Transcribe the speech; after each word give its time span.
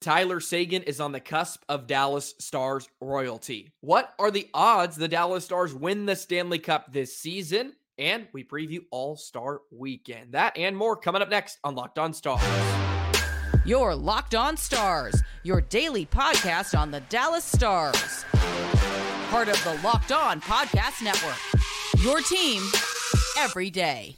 Tyler 0.00 0.38
Seguin 0.38 0.82
is 0.82 1.00
on 1.00 1.10
the 1.10 1.20
cusp 1.20 1.62
of 1.68 1.88
Dallas 1.88 2.34
Stars 2.38 2.88
royalty. 3.00 3.72
What 3.80 4.14
are 4.20 4.30
the 4.30 4.48
odds 4.54 4.94
the 4.94 5.08
Dallas 5.08 5.44
Stars 5.44 5.74
win 5.74 6.06
the 6.06 6.14
Stanley 6.14 6.60
Cup 6.60 6.92
this 6.92 7.16
season? 7.18 7.72
And 7.98 8.28
we 8.32 8.44
preview 8.44 8.80
All 8.92 9.16
Star 9.16 9.62
Weekend. 9.72 10.32
That 10.34 10.56
and 10.56 10.76
more 10.76 10.96
coming 10.96 11.20
up 11.20 11.30
next 11.30 11.58
on 11.64 11.74
Locked 11.74 11.98
On 11.98 12.12
Stars. 12.12 12.42
Your 13.64 13.96
Locked 13.96 14.36
On 14.36 14.56
Stars, 14.56 15.20
your 15.42 15.60
daily 15.62 16.06
podcast 16.06 16.78
on 16.78 16.92
the 16.92 17.00
Dallas 17.08 17.44
Stars. 17.44 18.24
Part 19.30 19.48
of 19.48 19.62
the 19.64 19.80
Locked 19.82 20.12
On 20.12 20.40
Podcast 20.40 21.02
Network. 21.02 21.38
Your 22.04 22.20
team 22.20 22.62
every 23.36 23.68
day. 23.68 24.16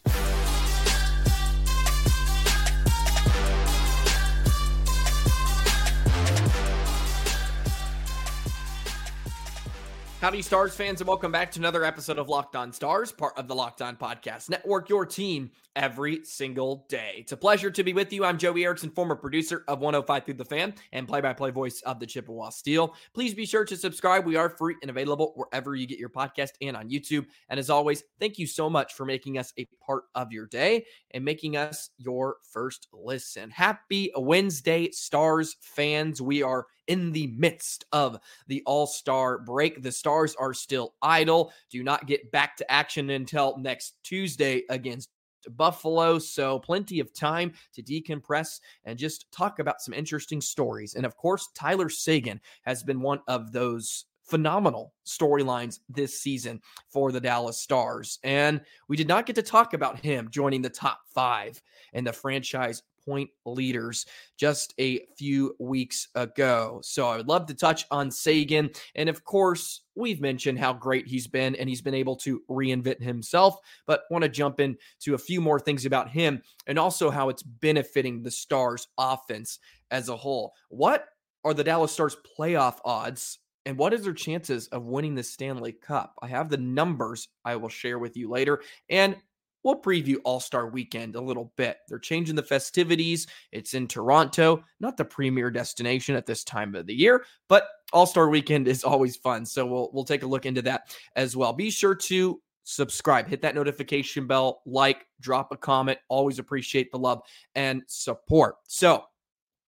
Howdy, 10.21 10.43
Stars 10.43 10.75
fans, 10.75 11.01
and 11.01 11.09
welcome 11.09 11.33
back 11.33 11.51
to 11.53 11.61
another 11.61 11.83
episode 11.83 12.19
of 12.19 12.29
Locked 12.29 12.55
On 12.55 12.75
Stars, 12.75 13.11
part 13.11 13.39
of 13.39 13.49
the 13.49 13.55
Locked 13.55 13.81
On 13.81 13.97
Podcast 13.97 14.51
Network, 14.51 14.91
your 14.91 15.07
team 15.07 15.51
every 15.81 16.23
single 16.27 16.85
day. 16.91 17.15
It's 17.17 17.33
a 17.33 17.37
pleasure 17.39 17.71
to 17.71 17.83
be 17.83 17.95
with 17.95 18.13
you. 18.13 18.23
I'm 18.23 18.37
Joey 18.37 18.65
Erickson, 18.65 18.91
former 18.91 19.17
producer 19.17 19.65
of 19.67 19.81
105.3 19.81 20.37
the 20.37 20.45
Fan 20.45 20.75
and 20.93 21.09
play 21.09 21.23
by 21.23 21.33
play 21.33 21.51
voice 21.51 21.81
of 21.87 21.99
the 21.99 22.07
Chippewa 22.07 22.51
Steel. 22.51 22.95
Please 23.15 23.33
be 23.33 23.47
sure 23.47 23.65
to 23.65 23.77
subscribe. 23.79 24.27
We 24.27 24.37
are 24.37 24.51
free 24.51 24.77
and 24.83 24.91
available 24.91 25.33
wherever 25.37 25.75
you 25.75 25.87
get 25.87 25.99
your 25.99 26.11
podcast 26.11 26.51
and 26.61 26.77
on 26.77 26.91
YouTube. 26.91 27.25
And 27.49 27.59
as 27.59 27.71
always, 27.71 28.05
thank 28.21 28.39
you 28.39 28.47
so 28.47 28.69
much 28.69 28.93
for 28.93 29.07
making 29.07 29.39
us 29.39 29.55
a 29.59 29.67
part 29.81 30.05
of 30.15 30.33
your 30.33 30.47
day 30.47 30.85
and 31.13 31.25
making 31.25 31.57
us 31.57 31.89
your 31.97 32.37
first 32.53 32.89
listen. 32.93 33.49
Happy 33.49 34.13
Wednesday, 34.15 34.91
Stars 34.91 35.57
fans. 35.63 36.21
We 36.21 36.43
are 36.43 36.67
in 36.89 37.13
the 37.13 37.29
midst 37.39 37.87
of 37.93 38.19
the 38.49 38.63
All 38.67 38.87
Star 38.87 39.39
break. 39.39 39.81
The 39.81 39.93
Stars 39.93 40.35
are 40.39 40.53
still 40.53 40.93
idle, 41.01 41.55
do 41.71 41.83
not 41.83 42.07
get 42.07 42.31
back 42.31 42.59
to 42.59 42.71
action 42.71 43.09
until 43.09 43.57
next 43.57 43.95
Tuesday 44.03 44.65
against 44.69 45.09
Buffalo. 45.49 46.19
So, 46.19 46.59
plenty 46.59 47.01
of 47.01 47.15
time 47.15 47.53
to 47.75 47.83
decompress 47.83 48.61
and 48.85 48.99
just 48.99 49.31
talk 49.33 49.59
about 49.59 49.81
some 49.81 49.95
interesting 49.95 50.41
stories. 50.41 50.95
And 50.95 51.07
of 51.07 51.17
course, 51.17 51.49
Tyler 51.55 51.89
Seguin 51.89 52.41
has 52.63 52.83
been 52.83 53.01
one 53.01 53.21
of 53.29 53.53
those 53.53 54.07
phenomenal 54.31 54.95
storylines 55.05 55.81
this 55.89 56.21
season 56.21 56.61
for 56.89 57.11
the 57.11 57.21
Dallas 57.21 57.59
Stars. 57.59 58.21
And 58.23 58.61
we 58.89 58.97
did 58.97 59.09
not 59.09 59.27
get 59.27 59.35
to 59.37 59.43
talk 59.43 59.75
about 59.75 59.99
him 59.99 60.29
joining 60.31 60.63
the 60.63 60.71
top 60.71 61.01
five 61.13 61.61
in 61.93 62.05
the 62.05 62.13
franchise 62.13 62.83
point 63.05 63.31
leaders 63.45 64.07
just 64.37 64.75
a 64.79 65.01
few 65.17 65.55
weeks 65.59 66.09
ago. 66.15 66.81
So 66.83 67.09
I 67.09 67.17
would 67.17 67.29
love 67.29 67.47
to 67.47 67.55
touch 67.55 67.87
on 67.91 68.11
Seguin. 68.11 68.71
And 68.95 69.09
of 69.09 69.25
course, 69.25 69.83
we've 69.95 70.21
mentioned 70.21 70.59
how 70.59 70.73
great 70.73 71.07
he's 71.07 71.27
been 71.27 71.55
and 71.57 71.69
he's 71.69 71.83
been 71.83 71.95
able 71.95 72.17
to 72.17 72.43
reinvent 72.49 73.03
himself, 73.03 73.59
but 73.87 74.03
want 74.11 74.23
to 74.23 74.29
jump 74.29 74.61
into 74.61 75.15
a 75.15 75.19
few 75.19 75.41
more 75.41 75.61
things 75.61 75.87
about 75.87 76.11
him 76.11 76.43
and 76.67 76.79
also 76.79 77.11
how 77.11 77.29
it's 77.29 77.43
benefiting 77.43 78.23
the 78.23 78.31
Stars 78.31 78.89
offense 78.99 79.59
as 79.91 80.09
a 80.09 80.17
whole. 80.17 80.53
What 80.69 81.07
are 81.45 81.55
the 81.55 81.65
Dallas 81.65 81.93
Stars 81.93 82.17
playoff 82.39 82.79
odds 82.85 83.39
and 83.67 83.77
what 83.77 83.93
is 83.93 84.03
their 84.03 84.15
chances 84.15 84.69
of 84.69 84.87
winning 84.87 85.15
the 85.15 85.23
Stanley 85.23 85.73
Cup? 85.73 86.15
I 86.23 86.29
have 86.29 86.49
the 86.49 86.57
numbers 86.57 87.29
I 87.45 87.57
will 87.57 87.69
share 87.69 87.99
with 87.99 88.17
you 88.17 88.31
later. 88.31 88.63
And 88.89 89.17
we'll 89.63 89.81
preview 89.81 90.17
All 90.25 90.41
Star 90.41 90.69
Weekend 90.69 91.17
a 91.17 91.21
little 91.21 91.53
bit. 91.57 91.79
They're 91.89 91.99
changing 91.99 92.37
the 92.37 92.43
festivities. 92.43 93.27
It's 93.53 93.75
in 93.75 93.87
Toronto, 93.87 94.65
not 94.81 94.97
the 94.97 95.05
premier 95.05 95.51
destination 95.51 96.15
at 96.15 96.27
this 96.27 96.45
time 96.45 96.75
of 96.75 96.87
the 96.87 96.95
year, 96.95 97.25
but 97.49 97.69
All 97.93 98.07
Star 98.07 98.29
Weekend 98.29 98.69
is 98.69 98.85
always 98.85 99.17
fun. 99.17 99.45
So 99.47 99.67
we'll 99.67 99.91
we'll 99.93 100.05
take 100.05 100.23
a 100.23 100.27
look 100.27 100.47
into 100.47 100.63
that 100.63 100.95
as 101.17 101.37
well. 101.37 101.53
Be 101.53 101.71
sure 101.71 101.95
to 101.95 102.41
subscribe, 102.65 103.29
hit 103.29 103.43
that 103.43 103.55
notification 103.55 104.27
bell, 104.27 104.63
like, 104.65 105.07
drop 105.21 105.51
a 105.53 105.57
comment. 105.57 105.99
Always 106.09 106.39
appreciate 106.39 106.91
the 106.93 106.99
love 106.99 107.23
and 107.55 107.83
support. 107.87 108.57
So 108.69 109.05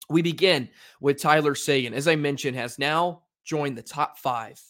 we 0.09 0.23
begin 0.23 0.69
with 1.01 1.21
Tyler 1.21 1.55
Seguin. 1.55 1.95
As 1.95 2.07
I 2.07 2.17
mentioned, 2.17 2.57
has 2.57 2.79
now 2.79 3.23
joined 3.45 3.77
the 3.77 3.83
top 3.83 4.19
five 4.19 4.61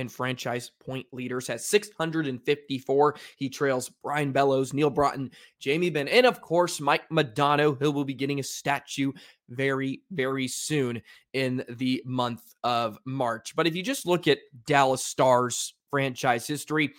and 0.00 0.10
franchise 0.10 0.72
point 0.80 1.06
leaders, 1.12 1.46
has 1.46 1.64
654. 1.66 3.14
He 3.36 3.48
trails 3.48 3.90
Brian 4.02 4.32
Bellows, 4.32 4.72
Neal 4.72 4.90
Broten, 4.90 5.30
Jamie 5.60 5.90
Benn, 5.90 6.08
and 6.08 6.26
of 6.26 6.40
course, 6.40 6.80
Mike 6.80 7.08
Modano, 7.10 7.78
who 7.78 7.92
will 7.92 8.04
be 8.04 8.14
getting 8.14 8.40
a 8.40 8.44
statue 8.44 9.12
very, 9.48 10.02
very 10.10 10.48
soon 10.48 11.02
in 11.32 11.64
the 11.68 12.02
month 12.04 12.42
of 12.64 12.98
March. 13.04 13.54
But 13.54 13.66
if 13.66 13.76
you 13.76 13.82
just 13.82 14.06
look 14.06 14.26
at 14.26 14.38
Dallas 14.66 15.04
Stars 15.04 15.74
franchise 15.90 16.46
history, 16.46 16.94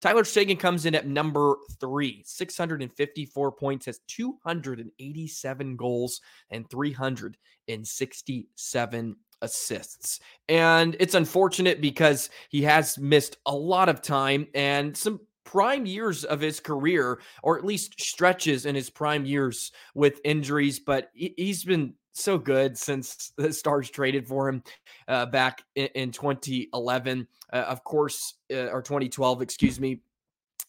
Tyler 0.00 0.24
Seguin 0.24 0.58
comes 0.58 0.84
in 0.84 0.94
at 0.94 1.06
number 1.06 1.56
three, 1.80 2.22
654 2.26 3.52
points, 3.52 3.86
has 3.86 4.00
287 4.06 5.76
goals 5.76 6.20
and 6.50 6.68
367 6.68 9.16
assists. 9.44 10.20
And 10.48 10.96
it's 10.98 11.14
unfortunate 11.14 11.80
because 11.80 12.30
he 12.48 12.62
has 12.62 12.98
missed 12.98 13.36
a 13.46 13.54
lot 13.54 13.88
of 13.88 14.02
time 14.02 14.48
and 14.54 14.96
some 14.96 15.20
prime 15.44 15.86
years 15.86 16.24
of 16.24 16.40
his 16.40 16.58
career, 16.58 17.20
or 17.42 17.56
at 17.56 17.64
least 17.64 18.00
stretches 18.00 18.66
in 18.66 18.74
his 18.74 18.90
prime 18.90 19.24
years 19.24 19.70
with 19.94 20.20
injuries, 20.24 20.80
but 20.80 21.10
he's 21.14 21.64
been 21.64 21.94
so 22.12 22.38
good 22.38 22.78
since 22.78 23.32
the 23.36 23.52
Stars 23.52 23.90
traded 23.90 24.26
for 24.26 24.48
him 24.48 24.62
uh, 25.08 25.26
back 25.26 25.62
in, 25.74 25.88
in 25.94 26.10
2011, 26.10 27.26
uh, 27.52 27.56
of 27.56 27.84
course, 27.84 28.34
uh, 28.52 28.66
or 28.66 28.82
2012, 28.82 29.42
excuse 29.42 29.78
me. 29.78 30.00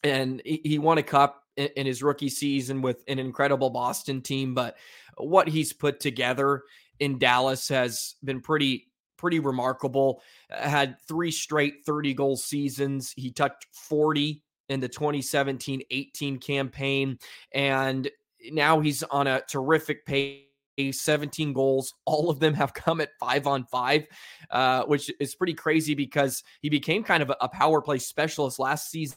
And 0.02 0.42
he, 0.44 0.78
won 0.78 0.98
a 0.98 1.02
cup 1.02 1.42
in 1.56 1.86
his 1.86 2.02
rookie 2.02 2.28
season 2.28 2.82
with 2.82 3.02
an 3.08 3.18
incredible 3.18 3.70
Boston 3.70 4.20
team, 4.20 4.54
but 4.54 4.76
what 5.16 5.48
he's 5.48 5.72
put 5.72 6.00
together 6.00 6.62
in 7.00 7.18
Dallas 7.18 7.68
has 7.68 8.14
been 8.24 8.40
pretty 8.40 8.88
pretty 9.16 9.40
remarkable. 9.40 10.22
Uh, 10.50 10.68
had 10.68 10.96
three 11.08 11.30
straight 11.30 11.84
30 11.86 12.14
goal 12.14 12.36
seasons. 12.36 13.14
He 13.16 13.30
touched 13.30 13.66
40 13.72 14.42
in 14.68 14.80
the 14.80 14.88
2017-18 14.88 16.40
campaign 16.40 17.18
and 17.52 18.10
now 18.50 18.80
he's 18.80 19.02
on 19.04 19.26
a 19.26 19.42
terrific 19.48 20.04
pace 20.04 20.42
17 20.90 21.52
goals. 21.52 21.94
All 22.04 22.30
of 22.30 22.40
them 22.40 22.54
have 22.54 22.74
come 22.74 23.00
at 23.00 23.10
five 23.18 23.46
on 23.46 23.64
five, 23.64 24.06
uh, 24.50 24.84
which 24.84 25.10
is 25.20 25.34
pretty 25.34 25.54
crazy 25.54 25.94
because 25.94 26.42
he 26.60 26.68
became 26.68 27.02
kind 27.02 27.22
of 27.22 27.32
a 27.40 27.48
power 27.48 27.80
play 27.80 27.98
specialist 27.98 28.58
last 28.58 28.90
season, 28.90 29.16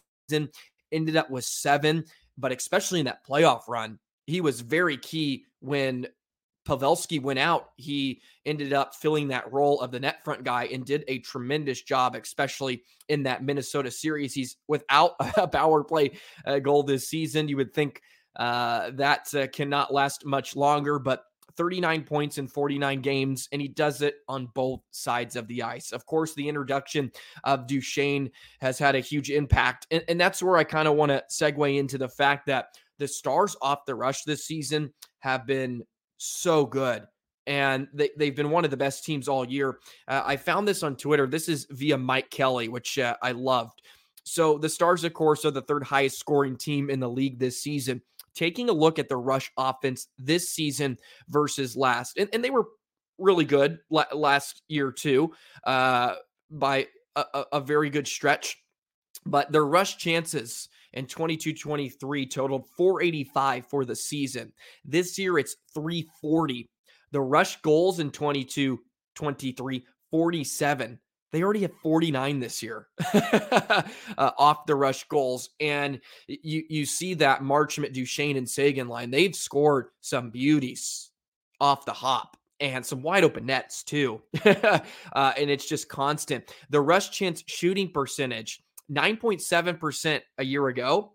ended 0.91 1.15
up 1.15 1.29
with 1.29 1.45
seven, 1.45 2.05
but 2.37 2.51
especially 2.51 2.99
in 2.99 3.05
that 3.05 3.25
playoff 3.25 3.67
run, 3.67 3.99
he 4.25 4.41
was 4.41 4.61
very 4.61 4.97
key 4.97 5.43
when 5.59 6.07
Pavelski 6.69 7.21
went 7.21 7.39
out, 7.39 7.71
he 7.77 8.21
ended 8.45 8.73
up 8.73 8.93
filling 8.93 9.29
that 9.29 9.51
role 9.51 9.81
of 9.81 9.91
the 9.91 9.99
net 9.99 10.23
front 10.23 10.43
guy 10.43 10.65
and 10.65 10.85
did 10.85 11.03
a 11.07 11.19
tremendous 11.19 11.81
job, 11.81 12.15
especially 12.15 12.83
in 13.07 13.23
that 13.23 13.43
Minnesota 13.43 13.89
series. 13.89 14.33
He's 14.33 14.57
without 14.67 15.13
a 15.37 15.47
power 15.47 15.83
play 15.83 16.11
uh, 16.45 16.59
goal 16.59 16.83
this 16.83 17.09
season. 17.09 17.47
You 17.47 17.57
would 17.57 17.73
think 17.73 18.01
uh, 18.35 18.91
that 18.91 19.33
uh, 19.33 19.47
cannot 19.47 19.93
last 19.93 20.25
much 20.25 20.55
longer, 20.55 20.99
but 20.99 21.23
39 21.57 22.03
points 22.03 22.37
in 22.37 22.47
49 22.47 23.01
games, 23.01 23.49
and 23.51 23.61
he 23.61 23.67
does 23.67 24.01
it 24.01 24.15
on 24.29 24.47
both 24.53 24.79
sides 24.91 25.35
of 25.35 25.47
the 25.47 25.63
ice. 25.63 25.91
Of 25.91 26.05
course, 26.05 26.33
the 26.33 26.47
introduction 26.47 27.11
of 27.43 27.67
Duchene 27.67 28.31
has 28.61 28.79
had 28.79 28.95
a 28.95 29.01
huge 29.01 29.29
impact, 29.29 29.87
and, 29.91 30.03
and 30.07 30.21
that's 30.21 30.41
where 30.41 30.55
I 30.55 30.63
kind 30.63 30.87
of 30.87 30.95
want 30.95 31.09
to 31.09 31.23
segue 31.29 31.77
into 31.77 31.97
the 31.97 32.07
fact 32.07 32.45
that 32.45 32.67
the 32.99 33.07
Stars 33.07 33.57
off 33.61 33.85
the 33.85 33.95
rush 33.95 34.23
this 34.23 34.45
season 34.45 34.93
have 35.19 35.45
been 35.45 35.83
so 36.19 36.65
good. 36.65 37.07
And 37.47 37.87
they, 37.93 38.11
they've 38.15 38.35
been 38.35 38.51
one 38.51 38.63
of 38.63 38.69
the 38.69 38.77
best 38.77 39.03
teams 39.03 39.27
all 39.27 39.43
year. 39.43 39.79
Uh, 40.07 40.21
I 40.23 40.37
found 40.37 40.67
this 40.67 40.83
on 40.83 40.95
Twitter. 40.95 41.25
This 41.25 41.49
is 41.49 41.65
via 41.71 41.97
Mike 41.97 42.29
Kelly, 42.29 42.67
which 42.67 42.99
uh, 42.99 43.15
I 43.23 43.31
loved. 43.31 43.81
So 44.23 44.59
the 44.59 44.69
Stars, 44.69 45.03
of 45.03 45.13
course, 45.13 45.45
are 45.45 45.51
the 45.51 45.63
third 45.63 45.83
highest 45.83 46.19
scoring 46.19 46.55
team 46.55 46.91
in 46.91 46.99
the 46.99 47.09
league 47.09 47.39
this 47.39 47.63
season. 47.63 48.03
Taking 48.35 48.69
a 48.69 48.73
look 48.73 48.99
at 48.99 49.09
the 49.09 49.17
rush 49.17 49.51
offense 49.57 50.09
this 50.19 50.49
season 50.49 50.99
versus 51.29 51.75
last, 51.75 52.17
and, 52.17 52.29
and 52.31 52.43
they 52.43 52.51
were 52.51 52.67
really 53.17 53.45
good 53.45 53.79
last 53.89 54.61
year 54.67 54.91
too, 54.91 55.33
uh, 55.63 56.15
by 56.51 56.87
a, 57.15 57.45
a 57.53 57.59
very 57.59 57.89
good 57.89 58.07
stretch. 58.07 58.61
But 59.25 59.51
their 59.51 59.65
rush 59.65 59.97
chances 59.97 60.69
and 60.93 61.09
22 61.09 61.53
23 61.53 62.25
totaled 62.27 62.67
485 62.77 63.65
for 63.67 63.85
the 63.85 63.95
season. 63.95 64.51
This 64.85 65.17
year 65.17 65.37
it's 65.37 65.55
340. 65.73 66.69
The 67.11 67.21
rush 67.21 67.61
goals 67.61 67.99
in 67.99 68.11
22 68.11 68.79
23 69.15 69.85
47. 70.11 70.99
They 71.31 71.43
already 71.43 71.61
have 71.61 71.73
49 71.83 72.39
this 72.39 72.63
year 72.63 72.87
uh, 73.13 73.83
off 74.17 74.65
the 74.65 74.75
rush 74.75 75.03
goals. 75.09 75.49
And 75.59 75.99
you 76.27 76.63
you 76.69 76.85
see 76.85 77.13
that 77.15 77.41
Marchment, 77.41 77.93
Duchene, 77.93 78.37
and 78.37 78.49
Seguin 78.49 78.87
line. 78.87 79.11
They've 79.11 79.35
scored 79.35 79.87
some 80.01 80.31
beauties 80.31 81.11
off 81.61 81.85
the 81.85 81.93
hop. 81.93 82.35
and 82.61 82.85
some 82.85 83.01
wide 83.01 83.23
open 83.23 83.45
nets 83.45 83.83
too. 83.83 84.21
uh, 84.45 84.79
and 85.13 85.49
it's 85.49 85.67
just 85.67 85.87
constant. 85.87 86.53
The 86.69 86.81
rush 86.81 87.11
chance 87.11 87.43
shooting 87.47 87.91
percentage, 87.91 88.61
9.7% 88.91 90.21
a 90.37 90.43
year 90.43 90.67
ago. 90.67 91.13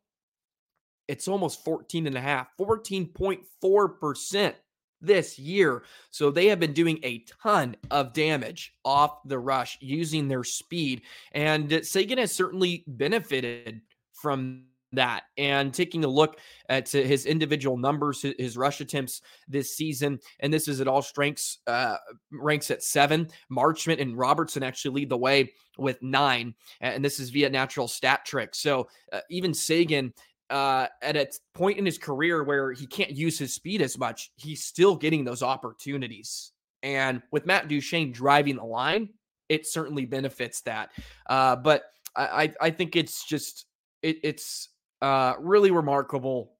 It's 1.06 1.28
almost 1.28 1.64
14 1.64 2.06
and 2.06 2.16
a 2.16 2.20
half, 2.20 2.48
14.4% 2.58 4.54
this 5.00 5.38
year. 5.38 5.84
So 6.10 6.30
they 6.30 6.46
have 6.46 6.60
been 6.60 6.72
doing 6.72 6.98
a 7.02 7.24
ton 7.42 7.76
of 7.90 8.12
damage 8.12 8.74
off 8.84 9.22
the 9.26 9.38
rush 9.38 9.78
using 9.80 10.28
their 10.28 10.44
speed. 10.44 11.02
And 11.32 11.72
uh, 11.72 11.82
Seguin 11.82 12.18
has 12.18 12.32
certainly 12.32 12.84
benefited 12.86 13.82
from 14.12 14.64
that. 14.96 15.24
And 15.36 15.72
taking 15.72 16.04
a 16.04 16.08
look 16.08 16.38
at 16.68 16.90
his 16.90 17.26
individual 17.26 17.76
numbers, 17.76 18.22
his 18.38 18.56
rush 18.56 18.80
attempts 18.80 19.22
this 19.48 19.76
season, 19.76 20.20
and 20.40 20.52
this 20.52 20.68
is 20.68 20.80
at 20.80 20.88
all 20.88 21.02
strengths, 21.02 21.58
uh, 21.66 21.96
ranks 22.32 22.70
at 22.70 22.82
seven. 22.82 23.28
Marchment 23.50 24.00
and 24.00 24.16
Robertson 24.16 24.62
actually 24.62 24.94
lead 24.94 25.08
the 25.08 25.16
way 25.16 25.52
with 25.78 26.02
nine, 26.02 26.54
and 26.80 27.04
this 27.04 27.18
is 27.18 27.30
via 27.30 27.50
natural 27.50 27.88
stat 27.88 28.24
trick. 28.24 28.54
So 28.54 28.88
uh, 29.12 29.20
even 29.30 29.54
Seguin. 29.54 30.12
Uh, 30.50 30.86
at 31.00 31.16
a 31.16 31.26
point 31.54 31.78
in 31.78 31.86
his 31.86 31.96
career 31.96 32.44
where 32.44 32.70
he 32.70 32.86
can't 32.86 33.10
use 33.10 33.38
his 33.38 33.54
speed 33.54 33.80
as 33.80 33.96
much, 33.96 34.30
he's 34.36 34.62
still 34.62 34.94
getting 34.94 35.24
those 35.24 35.42
opportunities. 35.42 36.52
And 36.82 37.22
with 37.32 37.46
Matt 37.46 37.66
Duchene 37.66 38.12
driving 38.12 38.56
the 38.56 38.64
line, 38.64 39.08
it 39.48 39.66
certainly 39.66 40.04
benefits 40.04 40.60
that. 40.62 40.90
Uh, 41.28 41.56
but 41.56 41.84
I, 42.14 42.52
I 42.60 42.70
think 42.70 42.94
it's 42.94 43.24
just 43.24 43.66
it, 44.02 44.18
it's 44.22 44.68
uh, 45.04 45.34
really 45.38 45.70
remarkable 45.70 46.52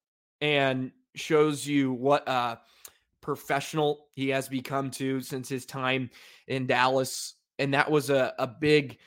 and 0.43 0.93
shows 1.14 1.67
you 1.67 1.94
what 1.94 2.29
uh, 2.29 2.56
professional 3.23 4.08
he 4.12 4.29
has 4.29 4.50
become 4.50 4.91
to 4.91 5.23
since 5.23 5.49
his 5.49 5.64
time 5.64 6.11
in 6.46 6.67
Dallas. 6.67 7.37
And 7.58 7.73
that 7.73 7.91
was 7.91 8.11
a, 8.11 8.35
a 8.38 8.46
big, 8.46 8.99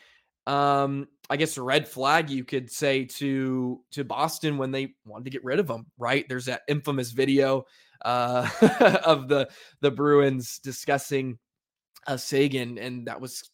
um, 0.48 1.07
I 1.30 1.38
guess, 1.38 1.56
a 1.56 1.62
red 1.62 1.88
flag 1.88 2.31
you 2.31 2.44
could 2.44 2.72
say 2.72 3.06
to 3.06 3.80
to 3.92 4.04
Boston 4.04 4.57
when 4.57 4.72
they 4.72 4.95
wanted 5.06 5.25
to 5.25 5.30
get 5.30 5.44
rid 5.44 5.60
of 5.60 5.69
him. 5.69 5.86
Right? 6.00 6.28
There's 6.28 6.45
that 6.45 6.63
infamous 6.68 7.12
video 7.12 7.66
uh, 8.04 8.50
of 9.06 9.28
the 9.28 9.50
the 9.81 9.92
Bruins 9.92 10.57
discussing 10.57 11.38
uh, 12.07 12.18
Seguin, 12.18 12.80
and 12.80 13.06
that 13.06 13.22
was 13.22 13.51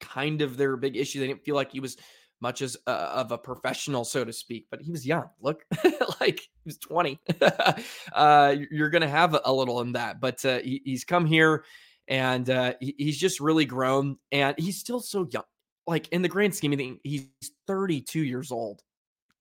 kind 0.00 0.40
of 0.40 0.56
their 0.56 0.76
big 0.76 0.96
issue. 0.96 1.18
They 1.18 1.26
didn't 1.26 1.44
feel 1.44 1.56
like 1.56 1.72
he 1.72 1.80
was 1.80 1.96
much 2.40 2.62
as 2.62 2.76
uh, 2.86 3.12
of 3.14 3.32
a 3.32 3.38
professional, 3.38 4.04
so 4.04 4.24
to 4.24 4.32
speak. 4.32 4.66
But 4.70 4.82
he 4.82 4.90
was 4.90 5.06
young. 5.06 5.28
Look, 5.40 5.64
like 6.20 6.40
he 6.40 6.62
was 6.64 6.78
20. 6.78 7.18
uh, 8.12 8.56
you're 8.70 8.90
going 8.90 9.02
to 9.02 9.08
have 9.08 9.38
a 9.44 9.52
little 9.52 9.80
in 9.80 9.92
that. 9.92 10.20
But 10.20 10.44
uh, 10.44 10.58
he, 10.58 10.82
he's 10.84 11.04
come 11.04 11.26
here 11.26 11.64
and 12.08 12.48
uh, 12.50 12.74
he, 12.80 12.94
he's 12.98 13.18
just 13.18 13.40
really 13.40 13.64
grown. 13.64 14.18
And 14.32 14.54
he's 14.58 14.78
still 14.78 15.00
so 15.00 15.26
young. 15.30 15.44
Like 15.86 16.08
in 16.08 16.22
the 16.22 16.28
grand 16.28 16.54
scheme 16.54 16.72
of 16.72 16.78
things, 16.78 16.98
he's 17.02 17.28
32 17.66 18.20
years 18.20 18.50
old. 18.50 18.82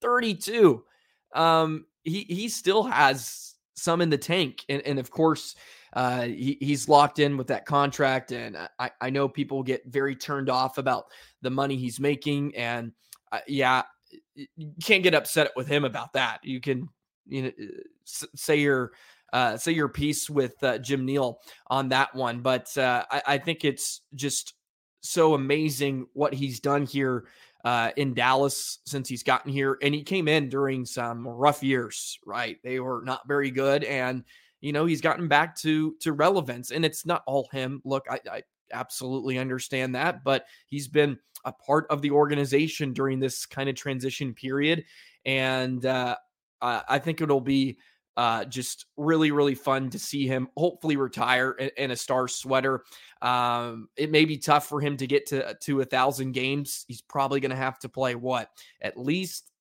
32. 0.01 0.83
Um, 1.33 1.85
he, 2.03 2.21
he 2.21 2.49
still 2.49 2.83
has 2.83 3.55
some 3.75 4.01
in 4.01 4.09
the 4.09 4.17
tank. 4.17 4.63
And, 4.69 4.81
and 4.83 4.99
of 4.99 5.11
course, 5.11 5.55
uh, 5.95 6.23
he, 6.23 6.57
he's 6.59 6.89
locked 6.89 7.19
in 7.19 7.37
with 7.37 7.47
that 7.47 7.65
contract, 7.65 8.31
and 8.31 8.57
I, 8.77 8.91
I 8.99 9.09
know 9.09 9.29
people 9.29 9.63
get 9.63 9.85
very 9.87 10.15
turned 10.15 10.49
off 10.49 10.77
about 10.77 11.05
the 11.41 11.49
money 11.49 11.77
he's 11.77 11.99
making, 11.99 12.55
and 12.55 12.91
uh, 13.31 13.39
yeah, 13.47 13.83
you 14.35 14.73
can't 14.83 15.03
get 15.03 15.15
upset 15.15 15.51
with 15.55 15.67
him 15.67 15.85
about 15.85 16.13
that. 16.13 16.39
You 16.43 16.59
can 16.59 16.89
you 17.25 17.43
know 17.43 17.51
say 18.05 18.57
your 18.57 18.91
uh, 19.31 19.55
say 19.57 19.71
your 19.71 19.89
piece 19.89 20.29
with 20.29 20.61
uh, 20.63 20.77
Jim 20.79 21.05
Nill 21.05 21.39
on 21.67 21.89
that 21.89 22.13
one, 22.13 22.41
but 22.41 22.77
uh, 22.77 23.05
I, 23.09 23.21
I 23.27 23.37
think 23.37 23.63
it's 23.63 24.01
just 24.13 24.53
so 25.01 25.33
amazing 25.33 26.07
what 26.13 26.33
he's 26.33 26.59
done 26.59 26.85
here 26.85 27.25
uh, 27.63 27.91
in 27.95 28.13
Dallas 28.13 28.79
since 28.85 29.09
he's 29.09 29.23
gotten 29.23 29.51
here. 29.51 29.77
And 29.81 29.93
he 29.93 30.03
came 30.03 30.27
in 30.27 30.49
during 30.49 30.85
some 30.85 31.27
rough 31.27 31.63
years, 31.63 32.19
right? 32.25 32.57
They 32.63 32.79
were 32.79 33.01
not 33.03 33.27
very 33.27 33.51
good. 33.51 33.83
And 33.83 34.23
you 34.65 34.71
know, 34.71 34.87
he's 34.87 34.99
gotten 34.99 35.27
back 35.27 35.55
to 35.57 35.93
to 35.99 36.11
relevance. 36.11 36.71
And 36.71 36.83
it's 36.83 37.05
not 37.05 37.21
all 37.27 37.47
him. 37.51 37.83
Look, 37.85 38.07
I, 38.09 38.19
I 38.31 38.41
absolutely 38.73 39.37
understand 39.37 39.93
that, 39.93 40.23
but 40.23 40.47
he's 40.65 40.87
been 40.87 41.19
a 41.45 41.51
part 41.51 41.85
of 41.91 42.01
the 42.01 42.09
organization 42.09 42.91
during 42.91 43.19
this 43.19 43.45
kind 43.45 43.69
of 43.69 43.75
transition 43.75 44.33
period. 44.33 44.83
And 45.23 45.85
uh, 45.85 46.15
I 46.63 46.97
think 46.97 47.21
it'll 47.21 47.41
be 47.41 47.77
uh, 48.17 48.45
just 48.45 48.87
really, 48.97 49.29
really 49.29 49.53
fun 49.53 49.91
to 49.91 49.99
see 49.99 50.25
him 50.25 50.47
hopefully 50.57 50.97
retire 50.97 51.51
in, 51.51 51.69
in 51.77 51.91
a 51.91 51.95
star 51.95 52.27
sweater. 52.27 52.85
Um, 53.21 53.89
it 53.95 54.09
may 54.09 54.25
be 54.25 54.39
tough 54.39 54.67
for 54.67 54.81
him 54.81 54.97
to 54.97 55.05
get 55.05 55.27
to 55.27 55.55
to 55.61 55.81
a 55.81 55.85
thousand 55.85 56.31
games. 56.31 56.85
He's 56.87 57.03
probably 57.03 57.39
going 57.39 57.51
to 57.51 57.55
have 57.55 57.77
to 57.79 57.89
play 57.89 58.15
what 58.15 58.49
at 58.81 58.97
least 58.97 59.51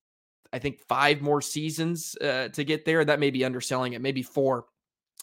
I 0.51 0.57
think 0.57 0.79
five 0.87 1.21
more 1.21 1.43
seasons 1.43 2.17
uh, 2.21 2.47
to 2.47 2.63
get 2.63 2.85
there. 2.85 3.05
That 3.05 3.19
may 3.19 3.29
be 3.29 3.45
underselling 3.45 3.93
it, 3.93 4.01
maybe 4.01 4.23
four 4.23 4.65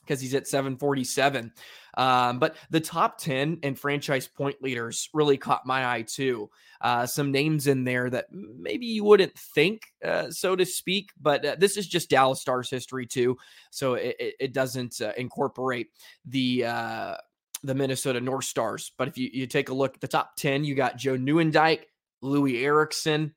because 0.02 0.20
he's 0.20 0.34
at 0.34 0.46
747. 0.46 1.52
Um, 1.96 2.38
but 2.38 2.56
the 2.70 2.80
top 2.80 3.18
10 3.18 3.58
and 3.62 3.78
franchise 3.78 4.26
point 4.26 4.62
leaders 4.62 5.08
really 5.12 5.36
caught 5.36 5.66
my 5.66 5.86
eye 5.86 6.02
too. 6.02 6.50
Uh, 6.80 7.06
some 7.06 7.30
names 7.30 7.66
in 7.66 7.84
there 7.84 8.08
that 8.10 8.26
maybe 8.30 8.86
you 8.86 9.04
wouldn't 9.04 9.38
think, 9.38 9.82
uh, 10.04 10.30
so 10.30 10.56
to 10.56 10.64
speak, 10.64 11.10
but 11.20 11.44
uh, 11.44 11.56
this 11.58 11.76
is 11.76 11.86
just 11.86 12.10
Dallas 12.10 12.40
Stars 12.40 12.70
history 12.70 13.06
too. 13.06 13.36
So 13.70 13.94
it, 13.94 14.16
it 14.40 14.52
doesn't 14.52 15.00
uh, 15.00 15.12
incorporate 15.16 15.88
the 16.24 16.64
uh, 16.64 17.16
the 17.62 17.74
Minnesota 17.74 18.20
North 18.20 18.44
Stars. 18.44 18.92
But 18.98 19.08
if 19.08 19.18
you, 19.18 19.30
you 19.32 19.46
take 19.46 19.68
a 19.68 19.74
look 19.74 19.94
at 19.94 20.00
the 20.00 20.08
top 20.08 20.36
10, 20.36 20.64
you 20.64 20.74
got 20.74 20.96
Joe 20.96 21.16
Nieuwendyk, 21.16 21.82
Loui 22.22 22.62
Eriksson, 22.62 23.34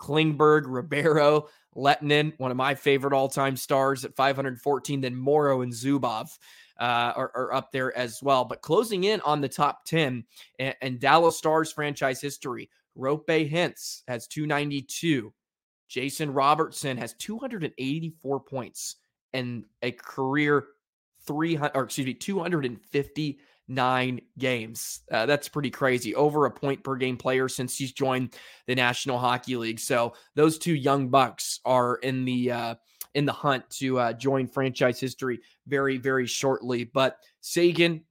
Klingberg, 0.00 0.64
Ribeiro, 0.66 1.48
Lehtonen, 1.76 2.32
one 2.38 2.50
of 2.50 2.56
my 2.56 2.74
favorite 2.74 3.12
all 3.12 3.28
time 3.28 3.56
stars 3.56 4.04
at 4.04 4.16
514. 4.16 5.00
Then 5.00 5.14
Morrow 5.14 5.62
and 5.62 5.72
Zubov 5.72 6.38
uh, 6.80 7.12
are, 7.16 7.30
are, 7.34 7.52
up 7.52 7.72
there 7.72 7.96
as 7.96 8.22
well. 8.22 8.44
But 8.44 8.62
closing 8.62 9.04
in 9.04 9.20
on 9.22 9.40
the 9.40 9.48
top 9.48 9.84
10 9.84 10.24
and, 10.58 10.74
and 10.80 11.00
Dallas 11.00 11.36
Stars 11.36 11.72
franchise 11.72 12.20
history, 12.20 12.70
Roope 12.96 13.50
Hintz 13.50 14.02
has 14.08 14.26
292. 14.26 15.32
Jason 15.88 16.32
Robertson 16.32 16.96
has 16.96 17.14
284 17.14 18.40
points 18.40 18.96
and 19.32 19.64
a 19.82 19.92
career 19.92 20.66
300 21.26 21.72
or 21.74 21.84
excuse 21.84 22.06
me 22.06 22.14
250 22.14 23.38
nine 23.68 24.20
games. 24.38 25.00
Uh, 25.10 25.26
that's 25.26 25.48
pretty 25.48 25.70
crazy. 25.70 26.14
Over 26.14 26.46
a 26.46 26.50
point 26.50 26.82
per 26.82 26.96
game 26.96 27.16
player 27.16 27.48
since 27.48 27.76
he's 27.76 27.92
joined 27.92 28.34
the 28.66 28.74
National 28.74 29.18
Hockey 29.18 29.56
League. 29.56 29.78
So 29.78 30.14
those 30.34 30.58
two 30.58 30.74
young 30.74 31.08
bucks 31.08 31.60
are 31.64 31.96
in 31.96 32.24
the 32.24 32.50
uh, 32.50 32.74
in 33.14 33.26
the 33.26 33.32
hunt 33.32 33.68
to 33.70 33.98
uh, 33.98 34.12
join 34.14 34.46
franchise 34.48 34.98
history 34.98 35.40
very 35.66 35.98
very 35.98 36.26
shortly. 36.26 36.84
But 36.84 37.18
Seguin, 37.40 38.02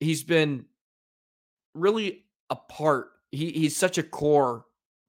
he's 0.00 0.22
been 0.22 0.64
really 1.74 2.24
a 2.50 2.56
part. 2.56 3.10
He, 3.30 3.50
he's 3.50 3.76
such 3.76 3.98
a 3.98 4.02
core 4.02 4.64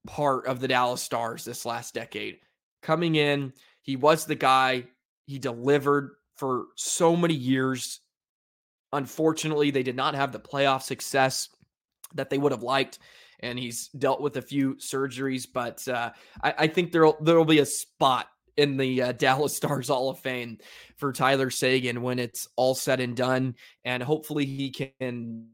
part 0.06 0.46
of 0.46 0.60
the 0.60 0.68
Dallas 0.68 1.02
Stars 1.02 1.44
this 1.44 1.64
last 1.64 1.94
decade. 1.94 2.38
Coming 2.82 3.14
in, 3.14 3.52
he 3.82 3.96
was 3.96 4.24
the 4.24 4.34
guy. 4.34 4.84
He 5.26 5.38
delivered 5.38 6.12
for 6.36 6.66
so 6.74 7.14
many 7.14 7.34
years 7.34 8.00
Unfortunately, 8.92 9.70
they 9.70 9.82
did 9.82 9.96
not 9.96 10.14
have 10.14 10.32
the 10.32 10.40
playoff 10.40 10.82
success 10.82 11.48
that 12.14 12.30
they 12.30 12.38
would 12.38 12.52
have 12.52 12.62
liked, 12.62 12.98
and 13.40 13.58
he's 13.58 13.88
dealt 13.88 14.20
with 14.20 14.36
a 14.36 14.42
few 14.42 14.74
surgeries. 14.76 15.46
But 15.52 15.86
uh, 15.86 16.10
I, 16.42 16.54
I, 16.58 16.66
think 16.66 16.92
there'll 16.92 17.16
there'll 17.20 17.44
be 17.44 17.60
a 17.60 17.66
spot 17.66 18.26
in 18.56 18.76
the 18.76 19.02
uh, 19.02 19.12
Dallas 19.12 19.56
Stars 19.56 19.88
Hall 19.88 20.10
of 20.10 20.18
Fame 20.18 20.58
for 20.96 21.12
Tyler 21.12 21.50
Seguin 21.50 22.02
when 22.02 22.18
it's 22.18 22.48
all 22.56 22.74
said 22.74 23.00
and 23.00 23.16
done, 23.16 23.54
and 23.84 24.02
hopefully 24.02 24.44
he 24.44 24.70
can 24.70 25.48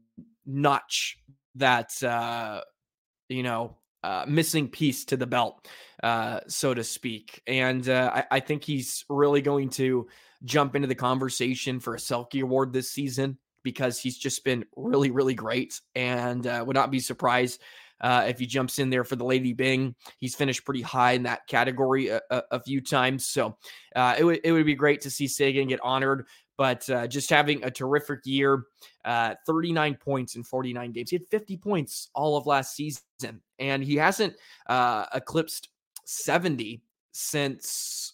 notch 0.45 1.19
that 1.55 2.01
uh, 2.03 2.61
you 3.29 3.43
know 3.43 3.77
uh, 4.03 4.25
missing 4.27 4.67
piece 4.69 5.05
to 5.05 5.17
the 5.17 5.27
belt, 5.27 5.67
uh, 6.03 6.39
so 6.47 6.73
to 6.73 6.83
speak. 6.83 7.41
And 7.45 7.87
uh, 7.89 8.11
I, 8.13 8.37
I, 8.37 8.39
think 8.39 8.63
he's 8.63 9.03
really 9.09 9.41
going 9.41 9.69
to 9.71 10.07
jump 10.43 10.75
into 10.75 10.87
the 10.87 10.95
conversation 10.95 11.79
for 11.79 11.95
a 11.95 11.97
Selke 11.97 12.41
Award 12.41 12.73
this 12.73 12.91
season 12.91 13.37
because 13.63 13.99
he's 13.99 14.17
just 14.17 14.43
been 14.43 14.65
really, 14.75 15.11
really 15.11 15.33
great, 15.33 15.79
and 15.95 16.47
uh, 16.47 16.63
would 16.65 16.75
not 16.75 16.91
be 16.91 16.99
surprised. 16.99 17.61
Uh, 17.99 18.25
if 18.27 18.37
he 18.37 18.45
jumps 18.45 18.77
in 18.77 18.91
there 18.91 19.03
for 19.03 19.15
the 19.15 19.25
Lady 19.25 19.53
Byng. 19.53 19.95
he's 20.19 20.35
finished 20.35 20.63
pretty 20.63 20.83
high 20.83 21.13
in 21.13 21.23
that 21.23 21.47
category 21.47 22.09
a, 22.09 22.21
a, 22.29 22.43
a 22.51 22.59
few 22.61 22.79
times. 22.79 23.25
So 23.25 23.57
uh, 23.95 24.13
it 24.19 24.23
would 24.23 24.39
it 24.43 24.51
would 24.51 24.67
be 24.67 24.75
great 24.75 25.01
to 25.01 25.09
see 25.09 25.27
Seguin 25.27 25.69
get 25.69 25.79
honored 25.81 26.27
but 26.57 26.89
uh, 26.89 27.07
just 27.07 27.29
having 27.29 27.63
a 27.63 27.71
terrific 27.71 28.21
year. 28.25 28.63
Uh, 29.05 29.35
39 29.45 29.95
points 29.95 30.35
in 30.35 30.43
49 30.43 30.91
games. 30.91 31.11
He 31.11 31.15
had 31.15 31.27
50 31.27 31.57
points 31.57 32.09
all 32.13 32.35
of 32.35 32.45
last 32.45 32.75
season, 32.75 33.03
and 33.59 33.83
he 33.83 33.95
hasn't 33.95 34.35
uh, 34.67 35.05
eclipsed 35.13 35.69
70 36.05 36.81
since 37.13 38.13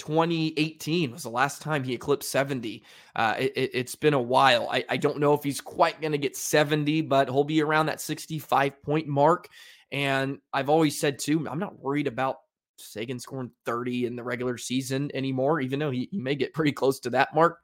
2018 0.00 1.12
was 1.12 1.22
the 1.22 1.30
last 1.30 1.62
time 1.62 1.84
he 1.84 1.92
eclipsed 1.92 2.30
70. 2.30 2.82
Uh, 3.14 3.34
it, 3.38 3.74
has 3.74 3.94
been 3.94 4.14
a 4.14 4.20
while. 4.20 4.68
I, 4.70 4.84
I, 4.88 4.96
don't 4.96 5.18
know 5.18 5.34
if 5.34 5.44
he's 5.44 5.60
quite 5.60 6.00
going 6.00 6.12
to 6.12 6.18
get 6.18 6.36
70, 6.36 7.02
but 7.02 7.28
he'll 7.28 7.44
be 7.44 7.62
around 7.62 7.86
that 7.86 8.00
65 8.00 8.82
point 8.82 9.06
mark. 9.06 9.48
And 9.92 10.38
I've 10.52 10.70
always 10.70 10.98
said, 10.98 11.18
too, 11.18 11.46
I'm 11.48 11.58
not 11.58 11.78
worried 11.78 12.06
about 12.06 12.38
Seguin 12.78 13.20
scoring 13.20 13.50
30 13.66 14.06
in 14.06 14.16
the 14.16 14.24
regular 14.24 14.56
season 14.56 15.10
anymore, 15.12 15.60
even 15.60 15.78
though 15.78 15.90
he, 15.90 16.08
he 16.10 16.18
may 16.18 16.34
get 16.34 16.54
pretty 16.54 16.72
close 16.72 17.00
to 17.00 17.10
that 17.10 17.34
mark. 17.34 17.58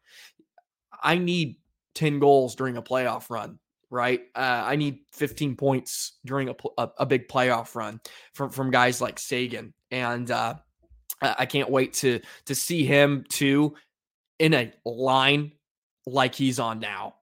I 1.02 1.16
need 1.16 1.56
10 1.94 2.18
goals 2.18 2.54
during 2.54 2.76
a 2.76 2.82
playoff 2.82 3.30
run 3.30 3.58
right? 3.88 4.20
Uh, 4.34 4.64
I 4.66 4.74
need 4.74 4.98
15 5.12 5.54
points 5.54 6.18
during 6.24 6.48
a, 6.48 6.54
a, 6.76 6.90
a, 6.98 7.06
big 7.06 7.28
playoff 7.28 7.76
run 7.76 8.00
from 8.34 8.50
from 8.50 8.72
guys 8.72 9.00
like 9.00 9.20
Seguin. 9.20 9.72
and 9.92 10.28
uh, 10.28 10.54
I 11.22 11.46
can't 11.46 11.70
wait 11.70 11.94
to 11.94 12.20
to 12.46 12.54
see 12.54 12.84
him 12.84 13.24
too 13.28 13.74
in 14.38 14.54
a 14.54 14.72
line 14.84 15.52
like 16.06 16.34
he's 16.34 16.58
on 16.58 16.80
now, 16.80 17.14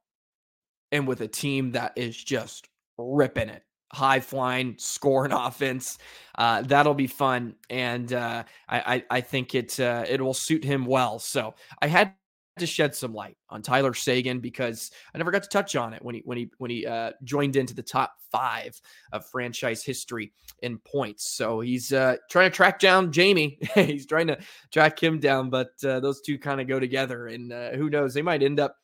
and 0.92 1.06
with 1.06 1.20
a 1.20 1.28
team 1.28 1.72
that 1.72 1.92
is 1.96 2.16
just 2.16 2.68
ripping 2.98 3.48
it, 3.48 3.62
high 3.92 4.20
flying, 4.20 4.74
scoring 4.78 5.32
offense. 5.32 5.98
Uh, 6.36 6.62
that'll 6.62 6.94
be 6.94 7.06
fun, 7.06 7.54
and 7.70 8.12
uh, 8.12 8.42
I, 8.68 9.04
I, 9.10 9.20
think 9.20 9.54
it 9.54 9.78
uh, 9.78 10.04
it 10.08 10.20
will 10.20 10.34
suit 10.34 10.64
him 10.64 10.84
well. 10.86 11.18
So 11.18 11.54
I 11.80 11.86
had 11.86 12.14
to 12.58 12.66
shed 12.66 12.94
some 12.94 13.12
light 13.12 13.36
on 13.50 13.62
Tyler 13.62 13.94
Seguin 13.94 14.40
because 14.40 14.90
I 15.14 15.18
never 15.18 15.30
got 15.30 15.42
to 15.42 15.48
touch 15.48 15.76
on 15.76 15.92
it 15.92 16.04
when 16.04 16.14
he 16.14 16.22
when 16.24 16.38
he 16.38 16.50
when 16.58 16.70
he 16.70 16.86
uh, 16.86 17.12
joined 17.24 17.56
into 17.56 17.74
the 17.74 17.82
top 17.82 18.14
five 18.30 18.80
of 19.12 19.26
franchise 19.26 19.84
history 19.84 20.32
in 20.62 20.78
points. 20.78 21.34
So 21.34 21.60
he's 21.60 21.92
uh, 21.92 22.16
trying 22.30 22.50
to 22.50 22.56
track 22.56 22.78
down 22.78 23.12
Jamie. 23.12 23.58
he's 23.74 24.06
trying 24.06 24.28
to 24.28 24.38
track 24.72 25.02
him 25.02 25.18
down, 25.18 25.50
but 25.50 25.72
uh, 25.84 26.00
those 26.00 26.20
two 26.20 26.38
kind 26.38 26.60
of 26.60 26.68
go 26.68 26.78
together, 26.78 27.26
and 27.26 27.52
uh, 27.52 27.70
who 27.72 27.90
knows? 27.90 28.14
They 28.14 28.22
might 28.22 28.42
end 28.42 28.60
up 28.60 28.76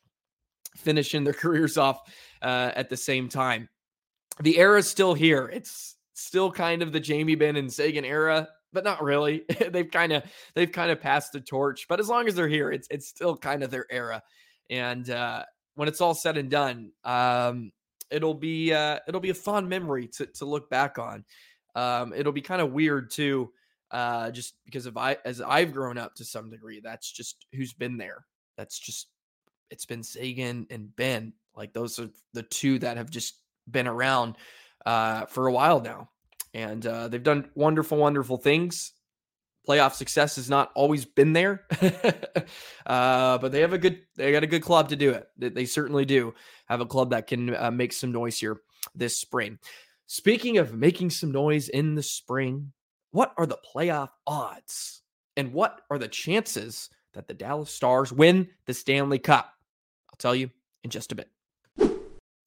finishing 0.75 1.23
their 1.23 1.33
careers 1.33 1.77
off 1.77 1.99
uh, 2.41 2.71
at 2.75 2.89
the 2.89 2.97
same 2.97 3.29
time. 3.29 3.69
The 4.41 4.57
era 4.57 4.79
is 4.79 4.89
still 4.89 5.13
here. 5.13 5.49
It's 5.53 5.95
still 6.13 6.51
kind 6.51 6.81
of 6.81 6.91
the 6.91 6.99
Jamie 6.99 7.35
Benn 7.35 7.55
and 7.55 7.71
Seguin 7.71 8.05
era 8.05 8.49
but 8.73 8.83
not 8.83 9.03
really. 9.03 9.43
they've 9.69 9.89
kind 9.89 10.13
of 10.13 10.23
they've 10.55 10.71
kind 10.71 10.91
of 10.91 11.01
passed 11.01 11.33
the 11.33 11.41
torch. 11.41 11.87
But 11.87 11.99
as 11.99 12.09
long 12.09 12.27
as 12.27 12.35
they're 12.35 12.47
here, 12.47 12.71
it's 12.71 12.87
it's 12.89 13.07
still 13.07 13.35
kind 13.37 13.63
of 13.63 13.71
their 13.71 13.85
era. 13.89 14.21
And 14.69 15.09
uh, 15.09 15.43
when 15.75 15.87
it's 15.87 16.01
all 16.01 16.13
said 16.13 16.37
and 16.37 16.49
done, 16.49 16.91
um, 17.03 17.71
it'll 18.09 18.33
be 18.33 18.73
uh, 18.73 18.99
it'll 19.07 19.21
be 19.21 19.29
a 19.29 19.35
fond 19.35 19.69
memory 19.69 20.07
to 20.09 20.25
to 20.25 20.45
look 20.45 20.69
back 20.69 20.97
on. 20.97 21.25
Um, 21.75 22.13
it'll 22.13 22.33
be 22.33 22.41
kind 22.41 22.61
of 22.61 22.73
weird 22.73 23.11
too, 23.11 23.51
uh, 23.91 24.31
just 24.31 24.55
because 24.65 24.85
of 24.85 24.97
I 24.97 25.17
as 25.25 25.41
I've 25.41 25.73
grown 25.73 25.97
up 25.97 26.15
to 26.15 26.25
some 26.25 26.49
degree. 26.49 26.81
That's 26.83 27.11
just 27.11 27.45
who's 27.53 27.73
been 27.73 27.97
there. 27.97 28.25
That's 28.57 28.79
just 28.79 29.07
it's 29.69 29.85
been 29.85 30.03
Seguin 30.03 30.67
and 30.69 30.95
Benn. 30.95 31.33
Like 31.55 31.73
those 31.73 31.99
are 31.99 32.09
the 32.33 32.43
two 32.43 32.79
that 32.79 32.97
have 32.97 33.09
just 33.09 33.35
been 33.69 33.87
around 33.87 34.35
uh, 34.85 35.25
for 35.25 35.47
a 35.47 35.51
while 35.51 35.81
now 35.81 36.09
and 36.53 36.85
uh, 36.85 37.07
they've 37.07 37.23
done 37.23 37.49
wonderful, 37.55 37.97
wonderful 37.97 38.37
things. 38.37 38.93
Playoff 39.67 39.93
success 39.93 40.37
has 40.37 40.49
not 40.49 40.71
always 40.73 41.05
been 41.05 41.33
there, 41.33 41.65
uh, 42.85 43.37
but 43.37 43.51
they 43.51 43.61
have 43.61 43.73
a 43.73 43.77
good, 43.77 43.99
they 44.15 44.31
got 44.31 44.43
a 44.43 44.47
good 44.47 44.63
club 44.63 44.89
to 44.89 44.95
do 44.95 45.11
it. 45.11 45.27
They, 45.37 45.49
they 45.49 45.65
certainly 45.65 46.03
do 46.03 46.33
have 46.65 46.81
a 46.81 46.85
club 46.85 47.11
that 47.11 47.27
can 47.27 47.55
uh, 47.55 47.69
make 47.69 47.93
some 47.93 48.11
noise 48.11 48.39
here 48.39 48.61
this 48.95 49.17
spring. 49.17 49.59
Speaking 50.07 50.57
of 50.57 50.73
making 50.73 51.11
some 51.11 51.31
noise 51.31 51.69
in 51.69 51.93
the 51.93 52.01
spring, 52.01 52.73
what 53.11 53.33
are 53.37 53.45
the 53.45 53.59
playoff 53.75 54.09
odds, 54.25 55.03
and 55.37 55.53
what 55.53 55.81
are 55.91 55.99
the 55.99 56.07
chances 56.07 56.89
that 57.13 57.27
the 57.27 57.33
Dallas 57.33 57.73
Stars 57.73 58.11
win 58.11 58.47
the 58.65 58.73
Stanley 58.73 59.19
Cup? 59.19 59.53
I'll 60.09 60.17
tell 60.17 60.35
you 60.35 60.49
in 60.83 60.89
just 60.89 61.11
a 61.11 61.15
bit. 61.15 61.29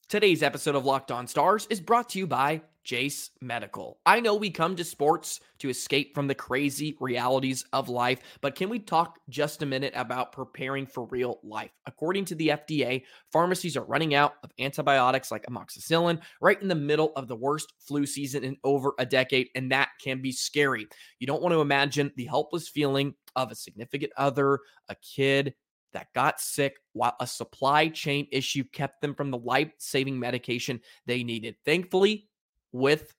Today's 0.09 0.43
episode 0.43 0.75
of 0.75 0.85
Locked 0.85 1.11
On 1.11 1.27
Stars 1.27 1.67
is 1.71 1.81
brought 1.81 2.11
to 2.11 2.19
you 2.19 2.27
by 2.27 2.63
Jase 2.85 3.31
Medical. 3.41 3.99
I 4.07 4.21
know 4.21 4.35
we 4.35 4.51
come 4.51 4.77
to 4.77 4.85
sports 4.85 5.41
to 5.59 5.71
escape 5.71 6.15
from 6.15 6.27
the 6.27 6.35
crazy 6.35 6.97
realities 7.01 7.65
of 7.73 7.89
life, 7.89 8.21
but 8.41 8.55
can 8.55 8.69
we 8.69 8.79
talk 8.79 9.19
just 9.29 9.63
a 9.63 9.67
minute 9.67 9.93
about 9.97 10.33
preparing 10.33 10.87
for 10.87 11.07
real 11.07 11.41
life? 11.43 11.71
According 11.87 12.27
to 12.27 12.35
the 12.35 12.49
FDA, 12.49 13.03
pharmacies 13.33 13.77
are 13.77 13.85
running 13.85 14.15
out 14.15 14.35
of 14.45 14.53
antibiotics 14.59 15.31
like 15.31 15.47
amoxicillin 15.47 16.21
right 16.41 16.61
in 16.61 16.69
the 16.69 16.75
middle 16.75 17.13
of 17.17 17.27
the 17.27 17.37
worst 17.37 17.73
flu 17.81 18.07
season 18.07 18.45
in 18.45 18.57
over 18.63 18.93
a 18.99 19.07
decade, 19.07 19.49
and 19.55 19.73
that 19.73 19.89
can 20.01 20.21
be 20.21 20.31
scary. 20.31 20.87
You 21.19 21.27
don't 21.27 21.43
want 21.43 21.55
to 21.55 21.61
imagine 21.61 22.13
the 22.17 22.27
helpless 22.27 22.69
feeling 22.69 23.15
of 23.35 23.51
a 23.51 23.57
significant 23.57 24.13
other, 24.17 24.61
a 24.89 24.95
kid, 24.97 25.55
that 25.95 26.13
got 26.13 26.41
sick 26.41 26.77
while 26.93 27.17
a 27.21 27.27
supply 27.27 27.89
chain 27.89 28.27
issue 28.31 28.65
kept 28.73 29.01
them 29.01 29.15
from 29.15 29.31
the 29.31 29.39
life 29.39 29.73
saving 29.79 30.19
medication 30.19 30.81
they 31.07 31.25
needed. 31.25 31.55
Thankfully, 31.65 32.29
with 32.75 33.15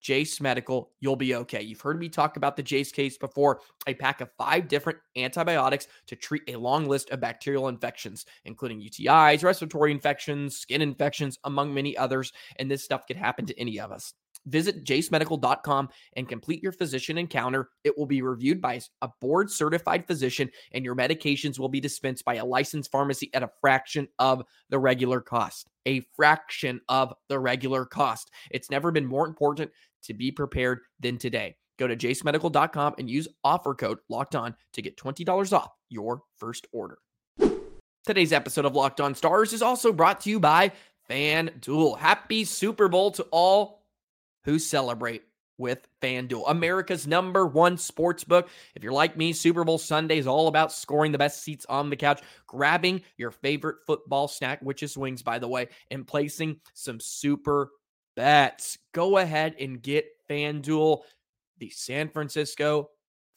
Jase 0.00 0.40
Medical, 0.40 0.92
you'll 1.00 1.16
be 1.16 1.34
okay. 1.34 1.60
You've 1.60 1.80
heard 1.80 1.98
me 1.98 2.08
talk 2.08 2.36
about 2.38 2.56
the 2.56 2.62
Jase 2.62 2.90
case 2.90 3.18
before. 3.18 3.60
A 3.86 3.92
pack 3.92 4.20
of 4.20 4.30
five 4.38 4.66
different 4.68 4.98
antibiotics 5.16 5.88
to 6.06 6.16
treat 6.16 6.42
a 6.48 6.56
long 6.56 6.86
list 6.86 7.10
of 7.10 7.20
bacterial 7.20 7.68
infections, 7.68 8.24
including 8.46 8.80
UTIs, 8.80 9.44
respiratory 9.44 9.90
infections, 9.92 10.56
skin 10.56 10.80
infections, 10.80 11.38
among 11.44 11.74
many 11.74 11.96
others. 11.96 12.32
And 12.56 12.70
this 12.70 12.82
stuff 12.82 13.06
could 13.06 13.16
happen 13.16 13.44
to 13.46 13.60
any 13.60 13.78
of 13.78 13.92
us. 13.92 14.14
Visit 14.46 14.84
jasemedical.com 14.84 15.88
and 16.16 16.28
complete 16.28 16.62
your 16.62 16.72
physician 16.72 17.18
encounter. 17.18 17.70
It 17.84 17.96
will 17.96 18.06
be 18.06 18.22
reviewed 18.22 18.60
by 18.60 18.80
a 19.02 19.08
board 19.20 19.50
certified 19.50 20.06
physician, 20.06 20.50
and 20.72 20.84
your 20.84 20.96
medications 20.96 21.58
will 21.58 21.68
be 21.68 21.80
dispensed 21.80 22.24
by 22.24 22.36
a 22.36 22.44
licensed 22.44 22.90
pharmacy 22.90 23.30
at 23.34 23.42
a 23.42 23.50
fraction 23.60 24.08
of 24.18 24.42
the 24.70 24.78
regular 24.78 25.20
cost 25.20 25.68
a 25.86 26.00
fraction 26.14 26.80
of 26.88 27.12
the 27.28 27.38
regular 27.38 27.84
cost. 27.84 28.30
It's 28.50 28.70
never 28.70 28.90
been 28.90 29.06
more 29.06 29.26
important 29.26 29.70
to 30.04 30.14
be 30.14 30.30
prepared 30.30 30.80
than 31.00 31.18
today. 31.18 31.56
Go 31.78 31.86
to 31.86 31.96
jasemedical.com 31.96 32.94
and 32.98 33.08
use 33.08 33.26
offer 33.42 33.74
code 33.74 33.98
locked 34.08 34.34
on 34.34 34.54
to 34.74 34.82
get 34.82 34.96
$20 34.96 35.52
off 35.52 35.72
your 35.88 36.22
first 36.36 36.66
order. 36.72 36.98
Today's 38.06 38.32
episode 38.32 38.64
of 38.64 38.74
Locked 38.74 39.00
On 39.00 39.14
Stars 39.14 39.52
is 39.52 39.62
also 39.62 39.92
brought 39.92 40.20
to 40.22 40.30
you 40.30 40.40
by 40.40 40.72
FanDuel. 41.08 41.98
Happy 41.98 42.44
Super 42.44 42.88
Bowl 42.88 43.10
to 43.12 43.22
all 43.30 43.79
who 44.44 44.58
celebrate 44.58 45.22
with 45.58 45.86
FanDuel, 46.00 46.44
America's 46.48 47.06
number 47.06 47.46
one 47.46 47.76
sports 47.76 48.24
book. 48.24 48.48
If 48.74 48.82
you're 48.82 48.94
like 48.94 49.16
me, 49.16 49.34
Super 49.34 49.62
Bowl 49.62 49.76
Sunday 49.76 50.16
is 50.18 50.26
all 50.26 50.48
about 50.48 50.72
scoring 50.72 51.12
the 51.12 51.18
best 51.18 51.42
seats 51.42 51.66
on 51.68 51.90
the 51.90 51.96
couch, 51.96 52.22
grabbing 52.46 53.02
your 53.18 53.30
favorite 53.30 53.76
football 53.86 54.26
snack, 54.26 54.60
which 54.62 54.82
is 54.82 54.96
wings, 54.96 55.22
by 55.22 55.38
the 55.38 55.48
way, 55.48 55.68
and 55.90 56.06
placing 56.06 56.60
some 56.72 56.98
super 56.98 57.70
bets. 58.16 58.78
Go 58.92 59.18
ahead 59.18 59.54
and 59.60 59.82
get 59.82 60.06
FanDuel, 60.28 61.02
the 61.58 61.68
San 61.70 62.08
Francisco 62.08 62.88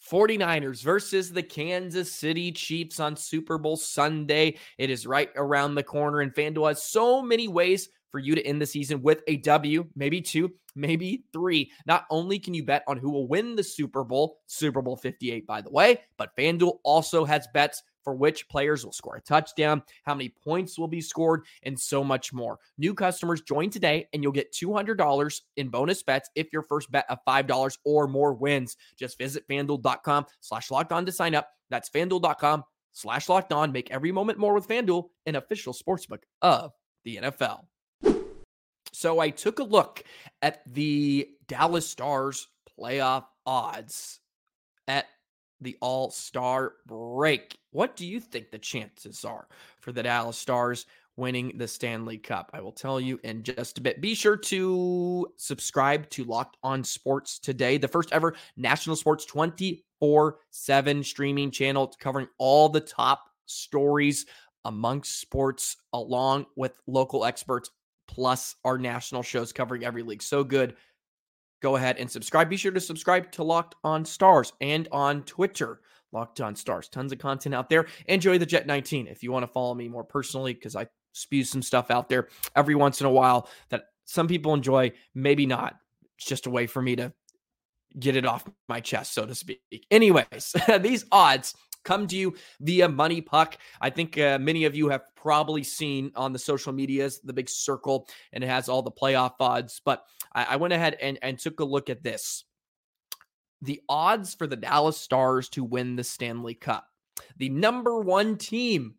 49ers 0.09 0.83
versus 0.83 1.31
the 1.31 1.43
Kansas 1.43 2.11
City 2.11 2.51
Chiefs 2.51 2.99
on 2.99 3.15
Super 3.15 3.57
Bowl 3.57 3.77
Sunday. 3.77 4.57
It 4.77 4.89
is 4.89 5.07
right 5.07 5.29
around 5.35 5.75
the 5.75 5.83
corner, 5.83 6.21
and 6.21 6.33
FanDuel 6.33 6.69
has 6.69 6.83
so 6.83 7.21
many 7.21 7.47
ways 7.47 7.89
for 8.11 8.19
you 8.19 8.35
to 8.35 8.45
end 8.45 8.61
the 8.61 8.65
season 8.65 9.01
with 9.01 9.21
a 9.27 9.37
W, 9.37 9.85
maybe 9.95 10.21
two, 10.21 10.51
maybe 10.75 11.23
three. 11.33 11.71
Not 11.87 12.05
only 12.11 12.37
can 12.37 12.53
you 12.53 12.63
bet 12.63 12.83
on 12.87 12.97
who 12.97 13.09
will 13.11 13.27
win 13.27 13.55
the 13.55 13.63
Super 13.63 14.03
Bowl, 14.03 14.39
Super 14.45 14.81
Bowl 14.81 14.95
58, 14.95 15.47
by 15.47 15.61
the 15.61 15.71
way, 15.71 16.01
but 16.17 16.35
FanDuel 16.37 16.77
also 16.83 17.25
has 17.25 17.47
bets 17.53 17.81
for 18.03 18.15
which 18.15 18.47
players 18.49 18.85
will 18.85 18.91
score 18.91 19.15
a 19.15 19.21
touchdown, 19.21 19.83
how 20.03 20.13
many 20.13 20.29
points 20.29 20.77
will 20.77 20.87
be 20.87 21.01
scored, 21.01 21.43
and 21.63 21.79
so 21.79 22.03
much 22.03 22.33
more. 22.33 22.59
New 22.77 22.93
customers 22.93 23.41
join 23.41 23.69
today 23.69 24.07
and 24.13 24.23
you'll 24.23 24.31
get 24.31 24.53
$200 24.53 25.41
in 25.57 25.69
bonus 25.69 26.03
bets 26.03 26.29
if 26.35 26.51
your 26.51 26.63
first 26.63 26.91
bet 26.91 27.05
of 27.09 27.19
$5 27.27 27.77
or 27.85 28.07
more 28.07 28.33
wins. 28.33 28.77
Just 28.97 29.17
visit 29.17 29.47
fanduel.com 29.47 30.25
slash 30.41 30.71
locked 30.71 30.91
on 30.91 31.05
to 31.05 31.11
sign 31.11 31.35
up. 31.35 31.49
That's 31.69 31.89
fanduel.com 31.89 32.63
slash 32.91 33.29
locked 33.29 33.53
on. 33.53 33.71
Make 33.71 33.91
every 33.91 34.11
moment 34.11 34.37
more 34.37 34.53
with 34.53 34.67
FanDuel, 34.67 35.09
an 35.25 35.35
official 35.35 35.73
sportsbook 35.73 36.23
of 36.41 36.71
the 37.03 37.17
NFL. 37.17 37.65
So 38.93 39.19
I 39.19 39.31
took 39.31 39.59
a 39.59 39.63
look 39.63 40.03
at 40.41 40.61
the 40.71 41.27
Dallas 41.47 41.89
Stars 41.89 42.47
playoff 42.79 43.25
odds 43.45 44.19
at 44.87 45.07
the 45.63 45.77
All 45.81 46.11
Star 46.11 46.73
break. 46.85 47.57
What 47.71 47.95
do 47.95 48.05
you 48.05 48.19
think 48.19 48.51
the 48.51 48.59
chances 48.59 49.25
are 49.25 49.47
for 49.79 49.91
the 49.91 50.03
Dallas 50.03 50.37
Stars 50.37 50.85
winning 51.15 51.57
the 51.57 51.67
Stanley 51.67 52.17
Cup? 52.17 52.51
I 52.53 52.61
will 52.61 52.71
tell 52.71 52.99
you 52.99 53.19
in 53.23 53.43
just 53.43 53.77
a 53.77 53.81
bit. 53.81 54.01
Be 54.01 54.15
sure 54.15 54.37
to 54.37 55.27
subscribe 55.37 56.09
to 56.11 56.23
Locked 56.25 56.57
On 56.63 56.83
Sports 56.83 57.39
today, 57.39 57.77
the 57.77 57.87
first 57.87 58.11
ever 58.11 58.35
national 58.57 58.95
sports 58.95 59.25
24 59.25 60.37
7 60.51 61.03
streaming 61.03 61.51
channel 61.51 61.93
covering 61.99 62.27
all 62.37 62.69
the 62.69 62.81
top 62.81 63.29
stories 63.45 64.25
amongst 64.65 65.19
sports, 65.19 65.77
along 65.93 66.45
with 66.55 66.79
local 66.87 67.25
experts 67.25 67.69
plus 68.07 68.55
our 68.63 68.77
national 68.77 69.23
shows 69.23 69.51
covering 69.51 69.83
every 69.83 70.03
league. 70.03 70.21
So 70.21 70.43
good. 70.43 70.75
Go 71.63 71.77
ahead 71.77 71.97
and 71.97 72.11
subscribe. 72.11 72.49
Be 72.49 72.57
sure 72.57 72.73
to 72.73 72.79
subscribe 72.81 73.31
to 73.31 73.43
Locked 73.43 73.75
on 73.85 74.03
Stars 74.03 74.51
and 74.59 74.89
on 74.91 75.23
Twitter, 75.23 75.79
Locked 76.11 76.41
on 76.41 76.57
Stars. 76.57 76.89
Tons 76.89 77.13
of 77.13 77.19
content 77.19 77.55
out 77.55 77.69
there. 77.69 77.87
Enjoy 78.07 78.37
the 78.37 78.45
Jet 78.45 78.67
19 78.67 79.07
if 79.07 79.23
you 79.23 79.31
want 79.31 79.43
to 79.43 79.47
follow 79.47 79.73
me 79.73 79.87
more 79.87 80.03
personally, 80.03 80.53
because 80.53 80.75
I 80.75 80.87
spew 81.13 81.45
some 81.45 81.61
stuff 81.61 81.89
out 81.89 82.09
there 82.09 82.27
every 82.53 82.75
once 82.75 82.99
in 82.99 83.07
a 83.07 83.11
while 83.11 83.47
that 83.69 83.85
some 84.03 84.27
people 84.27 84.53
enjoy, 84.53 84.91
maybe 85.15 85.45
not. 85.45 85.77
It's 86.17 86.25
just 86.25 86.47
a 86.47 86.49
way 86.49 86.67
for 86.67 86.81
me 86.81 86.97
to 86.97 87.13
get 87.97 88.17
it 88.17 88.25
off 88.25 88.43
my 88.67 88.81
chest, 88.81 89.13
so 89.13 89.25
to 89.25 89.33
speak. 89.33 89.61
Anyways, 89.89 90.53
these 90.81 91.05
odds 91.13 91.55
come 91.83 92.07
to 92.07 92.15
you 92.15 92.35
via 92.59 92.87
Money 92.89 93.21
Puck. 93.21 93.57
I 93.81 93.89
think 93.89 94.17
uh, 94.17 94.39
many 94.39 94.65
of 94.65 94.75
you 94.75 94.89
have 94.89 95.03
probably 95.15 95.63
seen 95.63 96.11
on 96.15 96.33
the 96.33 96.39
social 96.39 96.73
medias 96.73 97.19
the 97.21 97.33
big 97.33 97.49
circle, 97.49 98.07
and 98.31 98.43
it 98.43 98.47
has 98.47 98.69
all 98.69 98.81
the 98.81 98.91
playoff 98.91 99.33
odds. 99.39 99.81
But 99.83 100.05
I, 100.33 100.45
I 100.51 100.55
went 100.55 100.73
ahead 100.73 100.97
and, 101.01 101.17
and 101.21 101.39
took 101.39 101.59
a 101.59 101.65
look 101.65 101.89
at 101.89 102.03
this. 102.03 102.45
The 103.61 103.81
odds 103.87 104.33
for 104.35 104.47
the 104.47 104.57
Dallas 104.57 104.97
Stars 104.97 105.49
to 105.49 105.63
win 105.63 105.95
the 105.95 106.03
Stanley 106.03 106.53
Cup. 106.53 106.87
The 107.37 107.49
number 107.49 107.99
one 107.99 108.37
team 108.37 108.95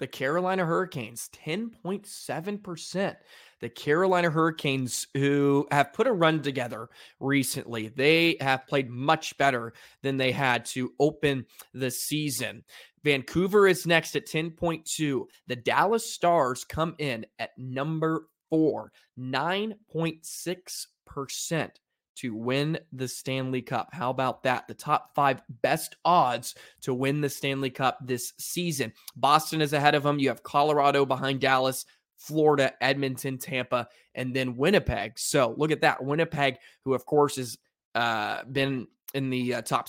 the 0.00 0.08
Carolina 0.08 0.64
Hurricanes, 0.64 1.28
10.7%. 1.46 3.16
The 3.60 3.68
Carolina 3.68 4.30
Hurricanes, 4.30 5.06
who 5.12 5.68
have 5.70 5.92
put 5.92 6.06
a 6.06 6.12
run 6.12 6.40
together 6.40 6.88
recently, 7.20 7.88
they 7.88 8.38
have 8.40 8.66
played 8.66 8.88
much 8.88 9.36
better 9.36 9.74
than 10.02 10.16
they 10.16 10.32
had 10.32 10.64
to 10.66 10.94
open 10.98 11.44
the 11.74 11.90
season. 11.90 12.64
Vancouver 13.04 13.68
is 13.68 13.86
next 13.86 14.16
at 14.16 14.26
10.2. 14.26 15.26
The 15.46 15.56
Dallas 15.56 16.10
Stars 16.10 16.64
come 16.64 16.94
in 16.98 17.26
at 17.38 17.50
number 17.58 18.28
four, 18.48 18.92
9.6% 19.18 21.70
to 22.16 22.34
win 22.34 22.78
the 22.92 23.08
Stanley 23.08 23.62
Cup. 23.62 23.90
How 23.92 24.10
about 24.10 24.42
that? 24.42 24.68
The 24.68 24.74
top 24.74 25.14
five 25.14 25.42
best 25.62 25.96
odds 26.04 26.54
to 26.82 26.94
win 26.94 27.20
the 27.20 27.30
Stanley 27.30 27.70
Cup 27.70 27.98
this 28.04 28.32
season. 28.38 28.92
Boston 29.16 29.60
is 29.60 29.72
ahead 29.72 29.94
of 29.94 30.02
them. 30.02 30.18
You 30.18 30.28
have 30.28 30.42
Colorado 30.42 31.06
behind 31.06 31.40
Dallas, 31.40 31.86
Florida, 32.16 32.72
Edmonton, 32.82 33.38
Tampa, 33.38 33.88
and 34.14 34.34
then 34.34 34.56
Winnipeg. 34.56 35.18
So 35.18 35.54
look 35.56 35.70
at 35.70 35.80
that. 35.80 36.04
Winnipeg, 36.04 36.56
who 36.84 36.94
of 36.94 37.06
course 37.06 37.36
has 37.36 37.56
uh, 37.94 38.44
been 38.44 38.86
in 39.14 39.30
the 39.30 39.54
uh, 39.54 39.62
top 39.62 39.88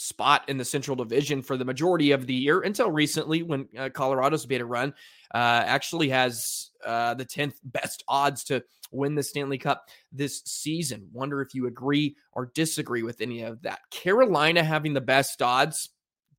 spot 0.00 0.48
in 0.48 0.56
the 0.56 0.64
Central 0.64 0.96
Division 0.96 1.42
for 1.42 1.58
the 1.58 1.64
majority 1.64 2.12
of 2.12 2.26
the 2.26 2.32
year 2.34 2.62
until 2.62 2.90
recently 2.90 3.42
when 3.42 3.68
uh, 3.76 3.90
Colorado's 3.90 4.48
made 4.48 4.62
a 4.62 4.64
run, 4.64 4.94
uh, 5.34 5.62
actually 5.66 6.08
has 6.08 6.70
uh, 6.86 7.12
the 7.12 7.24
10th 7.26 7.56
best 7.64 8.02
odds 8.08 8.42
to 8.44 8.64
win 8.92 9.14
the 9.14 9.22
Stanley 9.22 9.58
Cup 9.58 9.88
this 10.10 10.40
season. 10.46 11.06
Wonder 11.12 11.42
if 11.42 11.54
you 11.54 11.66
agree 11.66 12.16
or 12.32 12.50
disagree 12.54 13.02
with 13.02 13.20
any 13.20 13.42
of 13.42 13.60
that. 13.60 13.80
Carolina 13.90 14.64
having 14.64 14.94
the 14.94 15.02
best 15.02 15.42
odds 15.42 15.90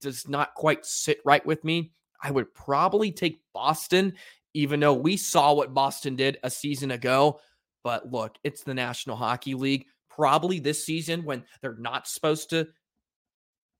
does 0.02 0.28
not 0.28 0.56
quite 0.56 0.84
sit 0.84 1.20
right 1.24 1.46
with 1.46 1.64
me. 1.64 1.92
I 2.24 2.32
would 2.32 2.52
probably 2.56 3.12
take 3.12 3.42
Boston, 3.54 4.14
even 4.56 4.80
though 4.80 4.96
we 4.96 5.18
saw 5.18 5.54
what 5.54 5.76
Boston 5.76 6.16
did 6.16 6.40
a 6.42 6.50
season 6.50 6.90
ago. 6.90 7.40
But 7.84 8.12
look, 8.12 8.38
it's 8.44 8.64
the 8.64 8.74
National 8.74 9.16
Hockey 9.16 9.54
League. 9.54 9.86
Probably 10.10 10.58
this 10.58 10.84
season, 10.84 11.24
when 11.24 11.44
they're 11.62 11.78
not 11.78 12.08
supposed 12.08 12.50
to 12.50 12.68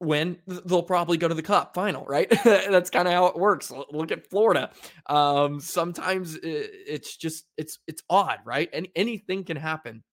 win, 0.02 0.38
they'll 0.48 0.84
probably 0.84 1.18
go 1.18 1.28
to 1.28 1.34
the 1.34 1.42
cup 1.42 1.74
final, 1.74 2.06
right? 2.06 2.30
That's 2.44 2.90
kind 2.90 3.08
of 3.08 3.14
how 3.14 3.28
it 3.28 3.38
works. 3.38 3.72
Look 3.92 4.12
at 4.12 4.28
Florida. 4.28 4.72
Um, 5.08 5.60
sometimes 5.60 6.38
it's 6.42 7.16
just 7.16 7.46
it's 7.58 7.80
it's 7.88 8.02
odd, 8.10 8.40
right? 8.46 8.70
And 8.74 8.88
anything 8.96 9.44
can 9.44 9.58
happen. 9.58 10.04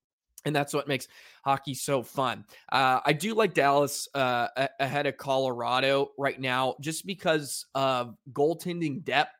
And 0.44 0.54
that's 0.54 0.72
what 0.72 0.86
makes 0.86 1.08
hockey 1.44 1.74
so 1.74 2.02
fun. 2.02 2.44
Uh, 2.70 3.00
I 3.04 3.12
do 3.12 3.34
like 3.34 3.54
Dallas 3.54 4.08
uh, 4.14 4.46
ahead 4.78 5.06
of 5.06 5.16
Colorado 5.16 6.12
right 6.16 6.40
now, 6.40 6.76
just 6.80 7.04
because 7.04 7.66
of 7.74 8.14
goaltending 8.32 9.04
depth. 9.04 9.34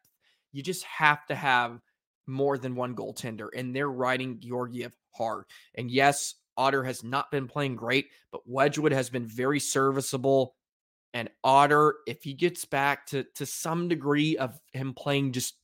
You 0.52 0.62
just 0.62 0.82
have 0.84 1.24
to 1.26 1.36
have 1.36 1.80
more 2.26 2.58
than 2.58 2.74
one 2.74 2.96
goaltender, 2.96 3.48
and 3.54 3.74
they're 3.74 3.90
riding 3.90 4.40
Georgiev 4.40 4.92
hard. 5.14 5.44
And 5.76 5.88
yes, 5.88 6.34
Otter 6.58 6.84
has 6.84 7.02
not 7.02 7.30
been 7.30 7.46
playing 7.46 7.76
great, 7.76 8.08
but 8.32 8.42
Wedgewood 8.46 8.92
has 8.92 9.08
been 9.08 9.24
very 9.24 9.60
serviceable. 9.60 10.56
And 11.14 11.30
Otter, 11.42 11.96
if 12.06 12.22
he 12.22 12.34
gets 12.34 12.66
back 12.66 13.06
to 13.06 13.24
to 13.36 13.46
some 13.46 13.88
degree 13.88 14.36
of 14.36 14.60
him 14.72 14.92
playing 14.92 15.32
just 15.32 15.54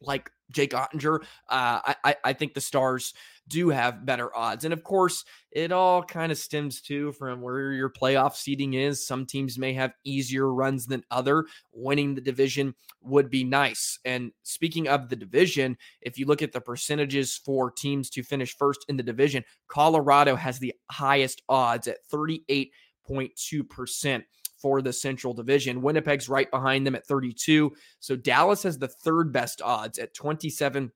like 0.00 0.32
Jake 0.50 0.72
Oettinger, 0.72 1.20
uh, 1.48 1.94
I, 2.04 2.16
I 2.24 2.32
think 2.32 2.54
the 2.54 2.60
Stars 2.60 3.14
do 3.48 3.70
have 3.70 4.06
better 4.06 4.34
odds. 4.36 4.64
And 4.64 4.72
of 4.72 4.84
course, 4.84 5.24
it 5.50 5.72
all 5.72 6.02
kind 6.02 6.30
of 6.30 6.38
stems 6.38 6.80
too 6.80 7.12
from 7.12 7.42
where 7.42 7.72
your 7.72 7.90
playoff 7.90 8.36
seeding 8.36 8.74
is. 8.74 9.06
Some 9.06 9.26
teams 9.26 9.58
may 9.58 9.72
have 9.74 9.92
easier 10.04 10.52
runs 10.52 10.86
than 10.86 11.04
other. 11.10 11.44
Winning 11.72 12.14
the 12.14 12.20
division 12.20 12.74
would 13.02 13.28
be 13.28 13.44
nice. 13.44 13.98
And 14.04 14.32
speaking 14.42 14.88
of 14.88 15.08
the 15.08 15.16
division, 15.16 15.76
if 16.00 16.18
you 16.18 16.26
look 16.26 16.42
at 16.42 16.52
the 16.52 16.60
percentages 16.60 17.36
for 17.36 17.70
teams 17.70 18.10
to 18.10 18.22
finish 18.22 18.56
first 18.56 18.84
in 18.88 18.96
the 18.96 19.02
division, 19.02 19.44
Colorado 19.68 20.36
has 20.36 20.58
the 20.58 20.74
highest 20.90 21.42
odds 21.48 21.88
at 21.88 21.98
38.2% 22.12 24.22
for 24.60 24.82
the 24.82 24.92
Central 24.92 25.32
Division. 25.32 25.82
Winnipeg's 25.82 26.28
right 26.28 26.50
behind 26.50 26.86
them 26.86 26.94
at 26.94 27.06
32. 27.06 27.72
So 28.00 28.16
Dallas 28.16 28.62
has 28.62 28.78
the 28.78 28.88
third 28.88 29.32
best 29.32 29.62
odds 29.62 29.98
at 29.98 30.14
27 30.14 30.92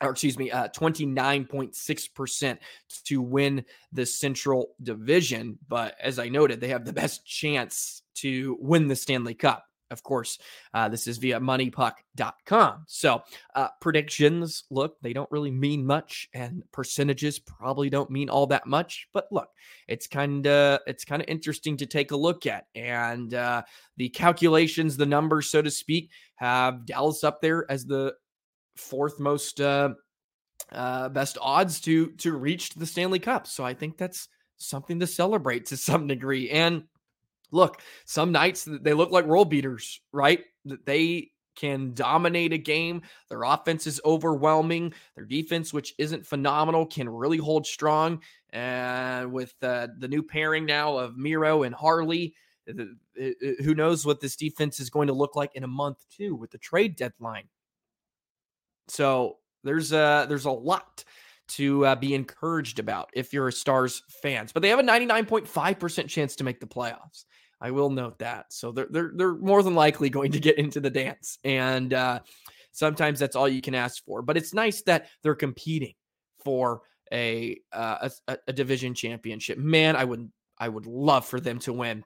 or 0.00 0.10
excuse 0.10 0.38
me, 0.38 0.50
uh, 0.50 0.68
29.6% 0.68 2.58
to 3.04 3.22
win 3.22 3.64
the 3.92 4.04
Central 4.04 4.74
Division. 4.82 5.58
But 5.68 5.94
as 6.00 6.18
I 6.18 6.28
noted, 6.28 6.60
they 6.60 6.68
have 6.68 6.84
the 6.84 6.92
best 6.92 7.24
chance 7.24 8.02
to 8.16 8.56
win 8.60 8.88
the 8.88 8.96
Stanley 8.96 9.34
Cup. 9.34 9.64
Of 9.92 10.02
course, 10.02 10.38
uh, 10.74 10.88
this 10.88 11.06
is 11.06 11.18
via 11.18 11.38
moneypuck.com. 11.38 12.84
So, 12.88 13.22
uh, 13.54 13.68
predictions 13.80 14.64
look, 14.70 14.96
they 15.02 15.12
don't 15.12 15.30
really 15.30 15.50
mean 15.50 15.86
much, 15.86 16.28
and 16.34 16.64
percentages 16.72 17.38
probably 17.38 17.90
don't 17.90 18.10
mean 18.10 18.28
all 18.28 18.46
that 18.48 18.66
much. 18.66 19.06
But 19.12 19.28
look, 19.30 19.48
it's 19.86 20.06
kind 20.06 20.46
of 20.46 20.80
it's 20.86 21.04
kind 21.04 21.22
of 21.22 21.28
interesting 21.28 21.76
to 21.76 21.86
take 21.86 22.10
a 22.10 22.16
look 22.16 22.46
at, 22.46 22.66
and 22.74 23.32
uh, 23.34 23.62
the 23.96 24.08
calculations, 24.08 24.96
the 24.96 25.06
numbers, 25.06 25.50
so 25.50 25.62
to 25.62 25.70
speak, 25.70 26.10
have 26.36 26.86
Dallas 26.86 27.22
up 27.22 27.40
there 27.40 27.70
as 27.70 27.84
the 27.84 28.14
fourth 28.76 29.20
most 29.20 29.60
uh, 29.60 29.90
uh, 30.70 31.08
best 31.10 31.38
odds 31.40 31.80
to 31.82 32.12
to 32.12 32.32
reach 32.32 32.70
the 32.70 32.86
Stanley 32.86 33.18
Cup. 33.18 33.46
So 33.46 33.64
I 33.64 33.74
think 33.74 33.98
that's 33.98 34.28
something 34.56 35.00
to 35.00 35.06
celebrate 35.06 35.66
to 35.66 35.76
some 35.76 36.06
degree. 36.06 36.50
And 36.50 36.84
look, 37.52 37.80
some 38.04 38.32
nights 38.32 38.66
they 38.68 38.94
look 38.94 39.10
like 39.10 39.26
world 39.26 39.50
beaters, 39.50 40.00
right? 40.12 40.40
They 40.64 41.30
can 41.54 41.92
dominate 41.94 42.52
a 42.52 42.58
game. 42.58 43.02
Their 43.28 43.42
offense 43.42 43.86
is 43.86 44.00
overwhelming. 44.04 44.94
Their 45.14 45.26
defense, 45.26 45.72
which 45.72 45.94
isn't 45.98 46.26
phenomenal, 46.26 46.86
can 46.86 47.08
really 47.08 47.36
hold 47.36 47.66
strong. 47.66 48.22
And 48.50 49.32
with 49.32 49.54
uh, 49.62 49.88
the 49.98 50.08
new 50.08 50.22
pairing 50.22 50.66
now 50.66 50.96
of 50.96 51.16
Miro 51.16 51.62
and 51.62 51.74
Harley, 51.74 52.34
who 52.66 53.74
knows 53.74 54.06
what 54.06 54.20
this 54.20 54.36
defense 54.36 54.80
is 54.80 54.90
going 54.90 55.08
to 55.08 55.12
look 55.12 55.36
like 55.36 55.54
in 55.54 55.64
a 55.64 55.68
month 55.68 55.98
too 56.10 56.34
with 56.34 56.50
the 56.50 56.58
trade 56.58 56.96
deadline. 56.96 57.48
So 58.88 59.38
there's 59.64 59.92
a 59.92 60.26
there's 60.28 60.44
a 60.44 60.50
lot 60.50 61.04
to 61.48 61.84
uh, 61.84 61.94
be 61.96 62.14
encouraged 62.14 62.78
about 62.78 63.10
if 63.12 63.32
you're 63.32 63.48
a 63.48 63.52
Stars 63.52 64.02
fans. 64.22 64.52
But 64.52 64.62
they 64.62 64.68
have 64.68 64.78
a 64.78 64.82
99.5% 64.82 66.08
chance 66.08 66.36
to 66.36 66.44
make 66.44 66.60
the 66.60 66.66
playoffs. 66.66 67.24
I 67.62 67.70
will 67.70 67.90
note 67.90 68.18
that. 68.18 68.52
So 68.52 68.72
they're 68.72 68.88
they're 68.90 69.12
they're 69.14 69.34
more 69.34 69.62
than 69.62 69.76
likely 69.76 70.10
going 70.10 70.32
to 70.32 70.40
get 70.40 70.58
into 70.58 70.80
the 70.80 70.90
dance, 70.90 71.38
and 71.44 71.94
uh, 71.94 72.20
sometimes 72.72 73.20
that's 73.20 73.36
all 73.36 73.48
you 73.48 73.62
can 73.62 73.74
ask 73.74 74.04
for. 74.04 74.20
But 74.20 74.36
it's 74.36 74.52
nice 74.52 74.82
that 74.82 75.08
they're 75.22 75.36
competing 75.36 75.94
for 76.44 76.82
a 77.12 77.60
uh, 77.72 78.08
a, 78.26 78.38
a 78.48 78.52
division 78.52 78.94
championship. 78.94 79.58
Man, 79.58 79.94
I 79.94 80.04
would 80.04 80.30
I 80.58 80.68
would 80.68 80.86
love 80.86 81.24
for 81.24 81.38
them 81.38 81.60
to 81.60 81.72
win 81.72 82.04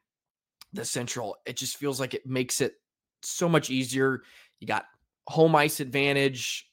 the 0.74 0.84
Central. 0.84 1.36
It 1.46 1.56
just 1.56 1.78
feels 1.78 1.98
like 1.98 2.12
it 2.12 2.26
makes 2.26 2.60
it 2.60 2.74
so 3.22 3.48
much 3.48 3.70
easier. 3.70 4.22
You 4.60 4.66
got 4.66 4.84
home 5.26 5.56
ice 5.56 5.80
advantage 5.80 6.70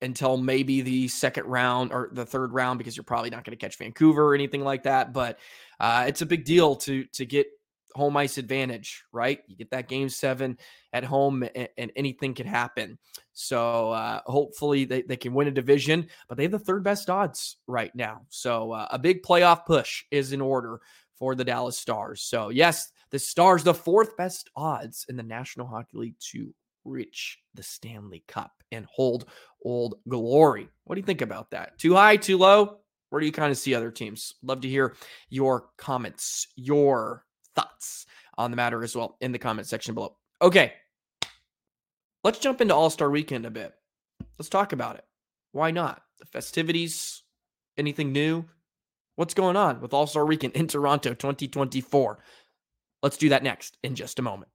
until 0.00 0.36
maybe 0.36 0.80
the 0.80 1.06
second 1.06 1.46
round 1.46 1.92
or 1.92 2.10
the 2.12 2.26
third 2.26 2.52
round 2.52 2.78
because 2.78 2.96
you're 2.96 3.04
probably 3.04 3.30
not 3.30 3.44
going 3.44 3.56
to 3.56 3.64
catch 3.64 3.78
Vancouver 3.78 4.24
or 4.24 4.34
anything 4.34 4.64
like 4.64 4.82
that. 4.84 5.12
But 5.12 5.38
uh, 5.78 6.06
it's 6.08 6.22
a 6.22 6.26
big 6.26 6.44
deal 6.44 6.76
to 6.76 7.04
to 7.04 7.26
get 7.26 7.46
home 7.94 8.16
ice 8.16 8.38
advantage, 8.38 9.04
right? 9.12 9.40
You 9.46 9.56
get 9.56 9.70
that 9.70 9.88
game 9.88 10.08
seven 10.08 10.58
at 10.92 11.04
home, 11.04 11.44
and, 11.54 11.68
and 11.76 11.92
anything 11.96 12.34
can 12.34 12.46
happen. 12.46 12.98
So 13.32 13.92
uh, 13.92 14.20
hopefully 14.26 14.84
they, 14.84 15.02
they 15.02 15.16
can 15.16 15.34
win 15.34 15.48
a 15.48 15.52
division, 15.52 16.08
but 16.28 16.36
they 16.36 16.44
have 16.44 16.52
the 16.52 16.58
third 16.58 16.84
best 16.84 17.10
odds 17.10 17.58
right 17.66 17.94
now. 17.94 18.22
So 18.28 18.72
uh, 18.72 18.88
a 18.90 18.98
big 18.98 19.22
playoff 19.22 19.66
push 19.66 20.04
is 20.10 20.32
in 20.32 20.40
order 20.40 20.80
for 21.16 21.34
the 21.34 21.44
Dallas 21.44 21.78
Stars. 21.78 22.22
So 22.22 22.48
yes, 22.48 22.90
the 23.10 23.18
Stars, 23.18 23.62
the 23.62 23.74
fourth 23.74 24.16
best 24.16 24.50
odds 24.56 25.06
in 25.08 25.16
the 25.16 25.22
National 25.22 25.66
Hockey 25.66 25.96
League 25.96 26.16
to 26.32 26.54
reach 26.84 27.38
the 27.54 27.62
Stanley 27.62 28.24
Cup 28.26 28.50
and 28.72 28.86
hold 28.90 29.26
old 29.64 29.96
glory. 30.08 30.68
What 30.84 30.96
do 30.96 31.00
you 31.00 31.06
think 31.06 31.20
about 31.20 31.50
that? 31.50 31.78
Too 31.78 31.94
high, 31.94 32.16
too 32.16 32.38
low? 32.38 32.78
Where 33.10 33.20
do 33.20 33.26
you 33.26 33.32
kind 33.32 33.52
of 33.52 33.58
see 33.58 33.74
other 33.74 33.90
teams? 33.90 34.34
Love 34.42 34.62
to 34.62 34.68
hear 34.68 34.96
your 35.28 35.66
comments, 35.76 36.48
your 36.56 37.24
thoughts 37.54 38.06
on 38.38 38.50
the 38.50 38.56
matter 38.56 38.82
as 38.82 38.96
well 38.96 39.16
in 39.20 39.32
the 39.32 39.38
comment 39.38 39.66
section 39.66 39.94
below. 39.94 40.16
Okay, 40.40 40.72
let's 42.24 42.38
jump 42.38 42.60
into 42.60 42.74
All 42.74 42.90
Star 42.90 43.10
Weekend 43.10 43.46
a 43.46 43.50
bit. 43.50 43.74
Let's 44.38 44.48
talk 44.48 44.72
about 44.72 44.96
it. 44.96 45.04
Why 45.52 45.70
not? 45.70 46.02
The 46.18 46.26
festivities, 46.26 47.22
anything 47.76 48.12
new? 48.12 48.44
What's 49.16 49.34
going 49.34 49.56
on 49.56 49.80
with 49.80 49.92
All 49.92 50.06
Star 50.06 50.24
Weekend 50.24 50.54
in 50.54 50.66
Toronto 50.66 51.10
2024? 51.10 52.18
Let's 53.02 53.16
do 53.16 53.28
that 53.30 53.42
next 53.42 53.76
in 53.82 53.94
just 53.94 54.18
a 54.18 54.22
moment. 54.22 54.50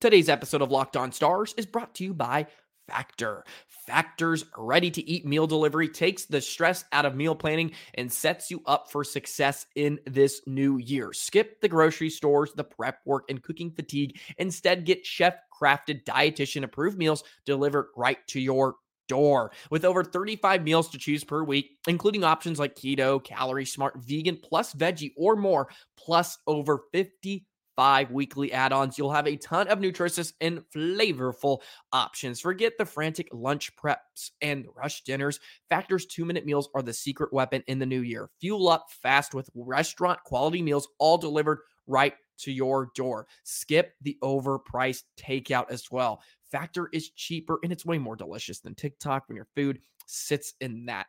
Today's 0.00 0.28
episode 0.28 0.62
of 0.62 0.70
Locked 0.70 0.96
On 0.96 1.10
Stars 1.10 1.54
is 1.56 1.66
brought 1.66 1.94
to 1.94 2.04
you 2.04 2.12
by 2.12 2.46
Factor. 2.88 3.44
Factor's 3.86 4.44
ready 4.56 4.90
to 4.90 5.08
eat 5.08 5.26
meal 5.26 5.46
delivery 5.46 5.88
takes 5.88 6.24
the 6.24 6.40
stress 6.40 6.84
out 6.92 7.04
of 7.04 7.14
meal 7.14 7.34
planning 7.34 7.72
and 7.94 8.12
sets 8.12 8.50
you 8.50 8.62
up 8.66 8.90
for 8.90 9.04
success 9.04 9.66
in 9.74 9.98
this 10.06 10.40
new 10.46 10.78
year. 10.78 11.12
Skip 11.12 11.60
the 11.60 11.68
grocery 11.68 12.10
stores, 12.10 12.52
the 12.54 12.64
prep 12.64 12.98
work, 13.04 13.24
and 13.28 13.42
cooking 13.42 13.70
fatigue. 13.70 14.18
Instead, 14.38 14.84
get 14.84 15.04
chef 15.04 15.34
crafted, 15.52 16.04
dietitian 16.04 16.62
approved 16.62 16.98
meals 16.98 17.24
delivered 17.44 17.88
right 17.96 18.18
to 18.28 18.40
your 18.40 18.76
door. 19.08 19.52
With 19.70 19.84
over 19.84 20.04
35 20.04 20.62
meals 20.62 20.88
to 20.90 20.98
choose 20.98 21.24
per 21.24 21.44
week, 21.44 21.78
including 21.86 22.24
options 22.24 22.58
like 22.58 22.74
keto, 22.74 23.22
calorie 23.22 23.64
smart, 23.64 23.94
vegan, 23.98 24.38
plus 24.42 24.74
veggie, 24.74 25.12
or 25.16 25.36
more, 25.36 25.68
plus 25.96 26.38
over 26.46 26.84
50 26.92 27.46
five 27.76 28.10
weekly 28.10 28.52
add 28.52 28.72
ons. 28.72 28.98
You'll 28.98 29.12
have 29.12 29.28
a 29.28 29.36
ton 29.36 29.68
of 29.68 29.80
nutritious 29.80 30.32
and 30.40 30.62
flavorful 30.74 31.60
options. 31.92 32.40
Forget 32.40 32.72
the 32.78 32.86
frantic 32.86 33.28
lunch 33.32 33.70
preps 33.76 34.30
and 34.40 34.66
rush 34.74 35.02
dinners. 35.02 35.38
Factor's 35.68 36.06
two 36.06 36.24
minute 36.24 36.46
meals 36.46 36.68
are 36.74 36.82
the 36.82 36.92
secret 36.92 37.32
weapon 37.32 37.62
in 37.68 37.78
the 37.78 37.86
new 37.86 38.00
year. 38.00 38.30
Fuel 38.40 38.68
up 38.68 38.86
fast 39.02 39.34
with 39.34 39.50
restaurant 39.54 40.18
quality 40.24 40.62
meals, 40.62 40.88
all 40.98 41.18
delivered 41.18 41.58
right 41.86 42.14
to 42.38 42.52
your 42.52 42.90
door. 42.94 43.26
Skip 43.44 43.92
the 44.02 44.16
overpriced 44.22 45.04
takeout 45.18 45.70
as 45.70 45.90
well. 45.90 46.20
Factor 46.50 46.88
is 46.92 47.10
cheaper 47.10 47.58
and 47.62 47.72
it's 47.72 47.86
way 47.86 47.98
more 47.98 48.16
delicious 48.16 48.60
than 48.60 48.74
TikTok 48.74 49.28
when 49.28 49.36
your 49.36 49.48
food 49.54 49.80
sits 50.06 50.54
in 50.60 50.86
that 50.86 51.06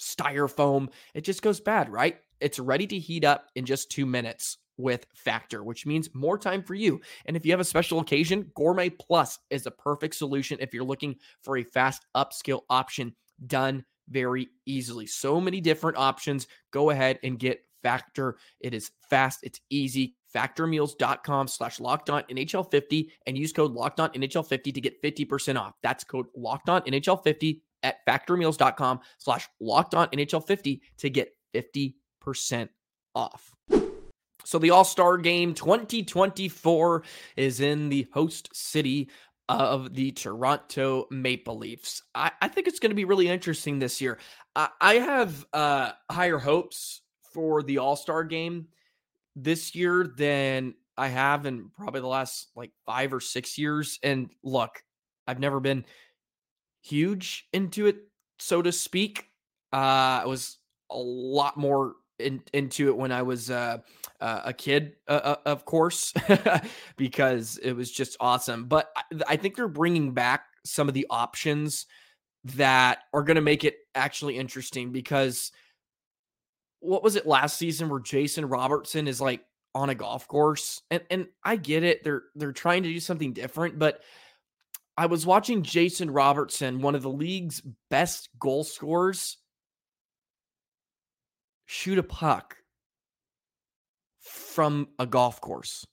styrofoam. 0.00 0.88
It 1.14 1.22
just 1.22 1.42
goes 1.42 1.60
bad, 1.60 1.88
right? 1.88 2.18
It's 2.40 2.58
ready 2.58 2.86
to 2.88 2.98
heat 2.98 3.24
up 3.24 3.46
in 3.54 3.64
just 3.64 3.90
two 3.90 4.06
minutes 4.06 4.58
with 4.78 5.06
Factor, 5.14 5.64
which 5.64 5.86
means 5.86 6.08
more 6.14 6.38
time 6.38 6.62
for 6.62 6.74
you. 6.74 7.00
And 7.26 7.36
if 7.36 7.44
you 7.44 7.52
have 7.52 7.60
a 7.60 7.64
special 7.64 8.00
occasion, 8.00 8.50
Gourmet 8.54 8.90
Plus 8.90 9.38
is 9.50 9.66
a 9.66 9.70
perfect 9.70 10.14
solution 10.14 10.58
if 10.60 10.72
you're 10.74 10.84
looking 10.84 11.16
for 11.42 11.56
a 11.58 11.64
fast 11.64 12.06
upskill 12.16 12.62
option 12.70 13.14
done 13.46 13.84
very 14.08 14.48
easily. 14.66 15.06
So 15.06 15.40
many 15.40 15.60
different 15.60 15.98
options. 15.98 16.46
Go 16.70 16.90
ahead 16.90 17.18
and 17.22 17.38
get 17.38 17.60
Factor. 17.82 18.36
It 18.60 18.74
is 18.74 18.90
fast, 19.08 19.40
it's 19.42 19.60
easy. 19.70 20.16
Factormeals.com 20.34 21.48
slash 21.48 21.78
locked 21.78 22.10
on 22.10 22.24
NHL50 22.24 23.10
and 23.26 23.38
use 23.38 23.52
code 23.52 23.72
locked 23.72 24.00
on 24.00 24.10
NHL50 24.10 24.74
to 24.74 24.80
get 24.80 25.00
50% 25.02 25.56
off. 25.58 25.74
That's 25.82 26.02
code 26.02 26.26
locked 26.36 26.68
on 26.68 26.82
NHL50 26.82 27.60
at 27.84 28.04
factormeals.com 28.06 29.00
slash 29.18 29.48
locked 29.60 29.94
on 29.94 30.08
NHL50 30.08 30.80
to 30.98 31.10
get 31.10 31.32
50% 31.54 32.68
off. 33.14 33.54
So 34.46 34.60
the 34.60 34.70
All 34.70 34.84
Star 34.84 35.18
Game 35.18 35.54
2024 35.54 37.02
is 37.36 37.60
in 37.60 37.88
the 37.88 38.06
host 38.12 38.48
city 38.52 39.10
of 39.48 39.92
the 39.92 40.12
Toronto 40.12 41.08
Maple 41.10 41.58
Leafs. 41.58 42.02
I, 42.14 42.30
I 42.40 42.46
think 42.46 42.68
it's 42.68 42.78
going 42.78 42.90
to 42.90 42.96
be 42.96 43.04
really 43.04 43.28
interesting 43.28 43.80
this 43.80 44.00
year. 44.00 44.18
I, 44.54 44.68
I 44.80 44.94
have 44.94 45.44
uh, 45.52 45.90
higher 46.08 46.38
hopes 46.38 47.02
for 47.32 47.64
the 47.64 47.78
All 47.78 47.96
Star 47.96 48.22
Game 48.22 48.68
this 49.34 49.74
year 49.74 50.12
than 50.16 50.74
I 50.96 51.08
have 51.08 51.44
in 51.44 51.70
probably 51.76 52.00
the 52.00 52.06
last 52.06 52.48
like 52.54 52.70
five 52.86 53.12
or 53.12 53.20
six 53.20 53.58
years. 53.58 53.98
And 54.04 54.30
look, 54.44 54.80
I've 55.26 55.40
never 55.40 55.58
been 55.58 55.84
huge 56.82 57.48
into 57.52 57.88
it, 57.88 57.96
so 58.38 58.62
to 58.62 58.70
speak. 58.70 59.28
Uh, 59.72 60.22
I 60.22 60.26
was 60.26 60.58
a 60.88 60.96
lot 60.96 61.56
more 61.56 61.96
in, 62.18 62.42
into 62.52 62.88
it 62.88 62.96
when 62.96 63.12
I 63.12 63.22
was 63.22 63.50
uh, 63.50 63.78
uh, 64.20 64.40
a 64.46 64.52
kid, 64.52 64.94
uh, 65.08 65.12
uh 65.12 65.36
of 65.46 65.64
course, 65.64 66.12
because 66.96 67.58
it 67.58 67.72
was 67.72 67.90
just 67.90 68.16
awesome. 68.20 68.66
But 68.66 68.90
I, 68.96 69.02
I 69.28 69.36
think 69.36 69.56
they're 69.56 69.68
bringing 69.68 70.12
back 70.12 70.44
some 70.64 70.88
of 70.88 70.94
the 70.94 71.06
options 71.10 71.86
that 72.54 73.00
are 73.12 73.22
going 73.22 73.36
to 73.36 73.40
make 73.40 73.64
it 73.64 73.76
actually 73.94 74.38
interesting 74.38 74.92
because 74.92 75.50
what 76.80 77.02
was 77.02 77.16
it 77.16 77.26
last 77.26 77.56
season 77.56 77.88
where 77.88 78.00
Jason 78.00 78.44
Robertson 78.46 79.08
is 79.08 79.20
like 79.20 79.44
on 79.74 79.90
a 79.90 79.94
golf 79.94 80.28
course 80.28 80.80
and 80.90 81.02
and 81.10 81.26
I 81.44 81.56
get 81.56 81.82
it 81.82 82.04
they're 82.04 82.22
they're 82.34 82.52
trying 82.52 82.84
to 82.84 82.88
do 82.88 83.00
something 83.00 83.32
different 83.32 83.78
but 83.78 84.00
I 84.96 85.06
was 85.06 85.26
watching 85.26 85.62
Jason 85.62 86.10
Robertson 86.10 86.80
one 86.80 86.94
of 86.94 87.02
the 87.02 87.10
league's 87.10 87.60
best 87.90 88.28
goal 88.38 88.62
scorers 88.64 89.38
shoot 91.66 91.98
a 91.98 92.02
puck 92.02 92.56
from 94.20 94.88
a 94.98 95.06
golf 95.06 95.40
course. 95.40 95.86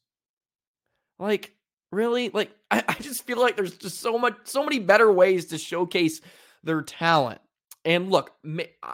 Like, 1.20 1.52
really? 1.92 2.30
Like, 2.30 2.52
I, 2.72 2.84
I, 2.88 2.94
just 2.96 3.26
feel 3.26 3.40
like 3.40 3.56
there's 3.56 3.78
just 3.78 4.00
so 4.00 4.18
much, 4.18 4.36
so 4.46 4.64
many 4.64 4.80
better 4.80 5.12
ways 5.12 5.48
to 5.48 5.58
showcase 5.58 6.22
their 6.64 6.82
talent. 6.82 7.42
And 7.86 8.10
look, 8.10 8.32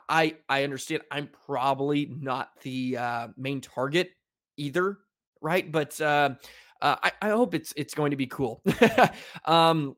I 0.10 0.36
I 0.50 0.64
understand 0.64 1.04
I'm 1.12 1.30
probably 1.46 2.08
not 2.08 2.50
the 2.64 2.98
uh, 2.98 3.28
main 3.38 3.62
target 3.62 4.10
either, 4.58 4.98
right? 5.42 5.72
But 5.72 6.02
uh, 6.02 6.32
uh, 6.82 6.96
I, 7.04 7.12
I 7.22 7.30
hope 7.30 7.54
it's 7.54 7.72
it's 7.78 7.94
going 7.94 8.12
to 8.12 8.18
be 8.18 8.26
cool. 8.26 8.64
um, 9.46 9.96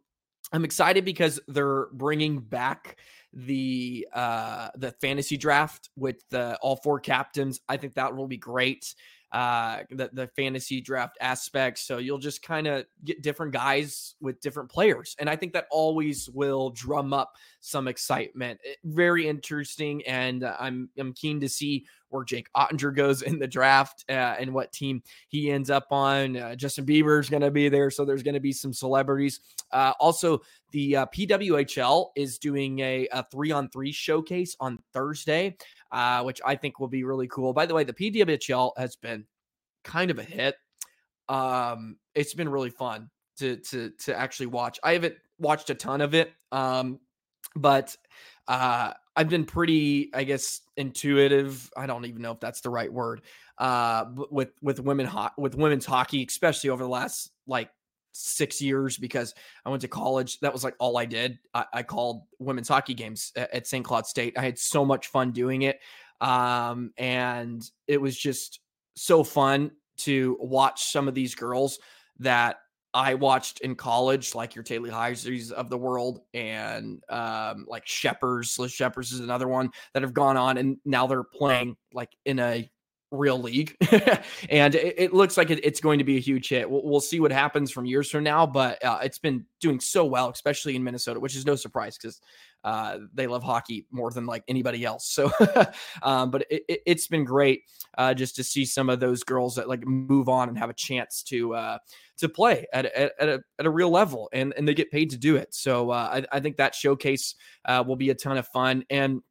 I'm 0.52 0.66
excited 0.66 1.06
because 1.06 1.40
they're 1.48 1.88
bringing 1.94 2.40
back 2.40 2.98
the 3.34 4.08
uh 4.14 4.70
the 4.76 4.92
fantasy 5.02 5.38
draft 5.38 5.90
with 5.96 6.18
the 6.30 6.58
all 6.62 6.76
four 6.76 7.00
captains. 7.00 7.62
I 7.70 7.78
think 7.78 7.94
that 7.96 8.16
will 8.16 8.28
be 8.28 8.38
great. 8.38 8.94
Uh 9.32 9.84
the 9.90 10.10
the 10.12 10.28
fantasy 10.36 10.82
draft 10.82 11.18
aspect. 11.22 11.80
So 11.80 11.98
you'll 11.98 12.18
just 12.18 12.42
kind 12.42 12.68
of 12.68 12.86
get 13.06 13.22
different 13.22 13.54
guys 13.54 14.16
with 14.20 14.42
different 14.42 14.70
players. 14.70 15.16
And 15.20 15.30
I 15.30 15.38
think 15.38 15.54
that 15.54 15.68
always 15.72 16.30
will 16.30 16.72
drum 16.72 17.14
up 17.14 17.36
some 17.62 17.88
excitement. 17.88 18.60
It, 18.64 18.70
eh, 18.72 18.76
very 18.84 19.28
interesting 19.28 20.06
and 20.06 20.44
uh, 20.44 20.58
I'm 20.60 20.90
I'm 20.98 21.14
keen 21.14 21.40
to 21.40 21.50
see 21.50 21.86
where 22.12 22.24
Jake 22.24 22.48
Oettinger 22.56 22.96
goes 22.96 23.22
in 23.22 23.40
the 23.40 23.48
draft 23.48 24.06
uh, 24.10 24.36
and 24.40 24.54
what 24.54 24.72
team 24.72 25.02
he 25.30 25.52
ends 25.52 25.70
up 25.70 25.88
on. 25.92 26.38
Uh, 26.38 26.56
Justin 26.56 26.86
Bieber 26.86 27.20
is 27.20 27.30
going 27.30 27.42
to 27.42 27.52
be 27.52 27.70
there, 27.70 27.90
so 27.90 28.06
there's 28.06 28.24
going 28.24 28.36
to 28.36 28.40
be 28.40 28.54
some 28.54 28.74
celebrities. 28.74 29.40
Uh, 29.72 29.94
also, 30.00 30.42
the 30.72 30.98
uh, 30.98 31.06
PWHL 31.08 32.10
is 32.16 32.38
doing 32.38 32.80
a, 32.80 33.08
a 33.12 33.26
three 33.32 33.52
on 33.52 33.70
three 33.70 33.92
showcase 33.92 34.56
on 34.60 34.80
Thursday, 34.94 35.56
uh, 35.92 36.24
which 36.24 36.42
I 36.46 36.56
think 36.56 36.80
will 36.80 36.88
be 36.88 37.04
really 37.04 37.28
cool. 37.28 37.54
By 37.54 37.66
the 37.66 37.74
way, 37.74 37.84
the 37.84 37.94
PWHL 37.94 38.72
has 38.78 38.96
been 38.96 39.26
kind 39.84 40.12
of 40.12 40.20
a 40.20 40.24
hit. 40.24 40.56
Um, 41.30 41.98
it's 42.14 42.34
been 42.34 42.50
really 42.50 42.70
fun 42.70 43.10
to 43.38 43.58
to 43.58 43.92
to 44.00 44.18
actually 44.18 44.48
watch. 44.48 44.80
I 44.84 44.94
haven't 44.94 45.16
watched 45.40 45.70
a 45.70 45.76
ton 45.76 46.02
of 46.02 46.14
it, 46.14 46.32
um, 46.52 47.00
but 47.56 47.96
uh, 48.48 48.94
I've 49.16 49.30
been 49.30 49.46
pretty, 49.46 50.10
I 50.14 50.24
guess, 50.24 50.62
intuitive. 50.78 51.70
I 51.76 51.86
don't 51.86 52.06
even 52.06 52.22
know 52.22 52.32
if 52.32 52.40
that's 52.40 52.62
the 52.62 52.70
right 52.70 52.92
word. 52.92 53.22
Uh, 53.58 54.06
with 54.32 54.52
with 54.62 54.80
women 54.80 55.06
ho- 55.06 55.30
with 55.38 55.56
women's 55.56 55.86
hockey, 55.86 56.26
especially 56.28 56.70
over 56.70 56.84
the 56.84 56.90
last 56.90 57.32
like 57.46 57.70
six 58.14 58.62
years, 58.62 58.98
because 58.98 59.34
I 59.66 59.70
went 59.70 59.82
to 59.82 59.88
college. 59.88 60.40
That 60.40 60.54
was 60.54 60.64
like 60.64 60.76
all 60.80 60.98
I 60.98 61.06
did. 61.06 61.40
I, 61.54 61.66
I 61.74 61.84
called 61.84 62.24
women's 62.40 62.70
hockey 62.70 62.94
games 62.94 63.32
at, 63.36 63.54
at 63.54 63.68
St. 63.68 63.86
Cloud 63.86 64.08
State. 64.08 64.38
I 64.38 64.42
had 64.42 64.58
so 64.58 64.86
much 64.86 65.08
fun 65.08 65.32
doing 65.32 65.64
it, 65.64 65.80
um, 66.22 66.92
and 66.98 67.62
it 67.88 68.02
was 68.02 68.18
just 68.18 68.62
so 68.96 69.24
fun 69.24 69.72
to 69.98 70.38
watch 70.40 70.86
some 70.86 71.08
of 71.08 71.14
these 71.14 71.36
girls 71.36 71.80
that 72.20 72.58
I 72.94 73.14
watched 73.14 73.62
in 73.62 73.76
college, 73.76 74.36
like 74.36 74.56
your 74.56 74.64
Taylor 74.64 74.90
Heisers 74.90 75.52
of 75.52 75.70
the 75.70 75.78
world, 75.78 76.22
and 76.34 77.02
um, 77.10 77.66
like 77.68 77.86
Schepers. 77.86 78.60
Liz 78.60 78.74
Schepers 78.74 79.14
is 79.14 79.20
another 79.20 79.48
one 79.48 79.72
that 79.94 80.04
have 80.04 80.14
gone 80.14 80.38
on, 80.38 80.58
and 80.58 80.78
now 80.84 81.08
they're 81.08 81.24
playing 81.24 81.78
like 81.94 82.10
in 82.26 82.40
a 82.40 82.70
real 83.12 83.40
league, 83.40 83.76
and 84.50 84.76
it, 84.76 84.96
it, 84.98 85.14
looks 85.14 85.38
like 85.38 85.50
it, 85.50 85.64
it's 85.64 85.82
going 85.82 86.00
to 86.00 86.06
be 86.06 86.18
a 86.18 86.22
huge 86.22 86.50
hit. 86.50 86.70
We'll, 86.70 86.84
we'll, 86.84 87.02
see 87.02 87.20
what 87.20 87.32
happens 87.32 87.72
from 87.72 87.86
years 87.86 88.10
from 88.10 88.24
now, 88.24 88.46
but 88.46 88.84
uh, 88.84 89.00
it's 89.04 89.20
been 89.20 89.46
doing 89.60 89.80
so 89.80 90.06
well, 90.06 90.30
especially 90.30 90.76
in 90.76 90.84
Minnesota, 90.84 91.20
which 91.20 91.36
is 91.36 91.46
no 91.46 91.56
surprise 91.56 91.98
because 91.98 92.22
uh, 92.64 93.00
they 93.14 93.28
love 93.28 93.44
hockey 93.44 93.88
more 93.92 94.12
than 94.12 94.26
like 94.26 94.44
anybody 94.48 94.86
else. 94.86 95.08
So, 95.08 95.32
um, 96.04 96.32
but 96.32 96.46
it, 96.50 96.82
has 96.88 97.08
been 97.08 97.24
great 97.24 97.64
uh, 97.98 98.14
just 98.14 98.36
to 98.36 98.44
see 98.44 98.66
some 98.66 98.90
of 98.90 99.00
those 99.00 99.24
girls 99.24 99.56
that 99.56 99.68
like 99.68 99.86
move 99.86 100.30
on 100.30 100.50
and 100.50 100.58
have 100.58 100.70
a 100.70 100.74
chance 100.74 101.24
to 101.24 101.56
uh, 101.56 101.78
to 102.18 102.30
play 102.30 102.66
at, 102.72 102.86
at, 102.86 103.14
at, 103.20 103.30
a, 103.30 103.44
at 103.60 103.66
a 103.66 103.70
real 103.70 103.90
level 103.90 104.30
and, 104.32 104.54
and 104.56 104.68
they 104.68 104.74
get 104.74 104.92
paid 104.92 105.10
to 105.10 105.18
do 105.18 105.36
it. 105.36 105.54
So 105.54 105.90
uh, 105.90 106.22
I, 106.32 106.38
I 106.38 106.40
think 106.40 106.58
that 106.58 106.76
showcase 106.76 107.36
uh, 107.66 107.84
will 107.86 107.96
be 107.96 108.12
a 108.12 108.16
ton 108.16 108.38
of 108.38 108.48
fun. 108.50 108.86
And 108.90 109.22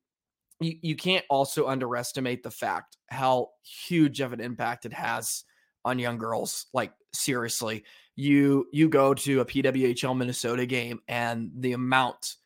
you, 0.60 0.76
you 0.82 0.96
can't 0.96 1.24
also 1.30 1.68
underestimate 1.68 2.42
the 2.42 2.50
fact 2.50 2.96
how 3.08 3.50
huge 3.62 4.20
of 4.20 4.32
an 4.32 4.40
impact 4.40 4.86
it 4.86 4.92
has 4.92 5.44
on 5.84 5.98
young 5.98 6.18
girls. 6.18 6.66
Like 6.74 6.92
seriously, 7.12 7.84
you 8.16 8.66
you 8.72 8.88
go 8.88 9.14
to 9.14 9.40
a 9.40 9.44
PWHL 9.44 10.16
Minnesota 10.16 10.66
game 10.66 11.00
and 11.08 11.50
the 11.56 11.72
amount 11.72 12.36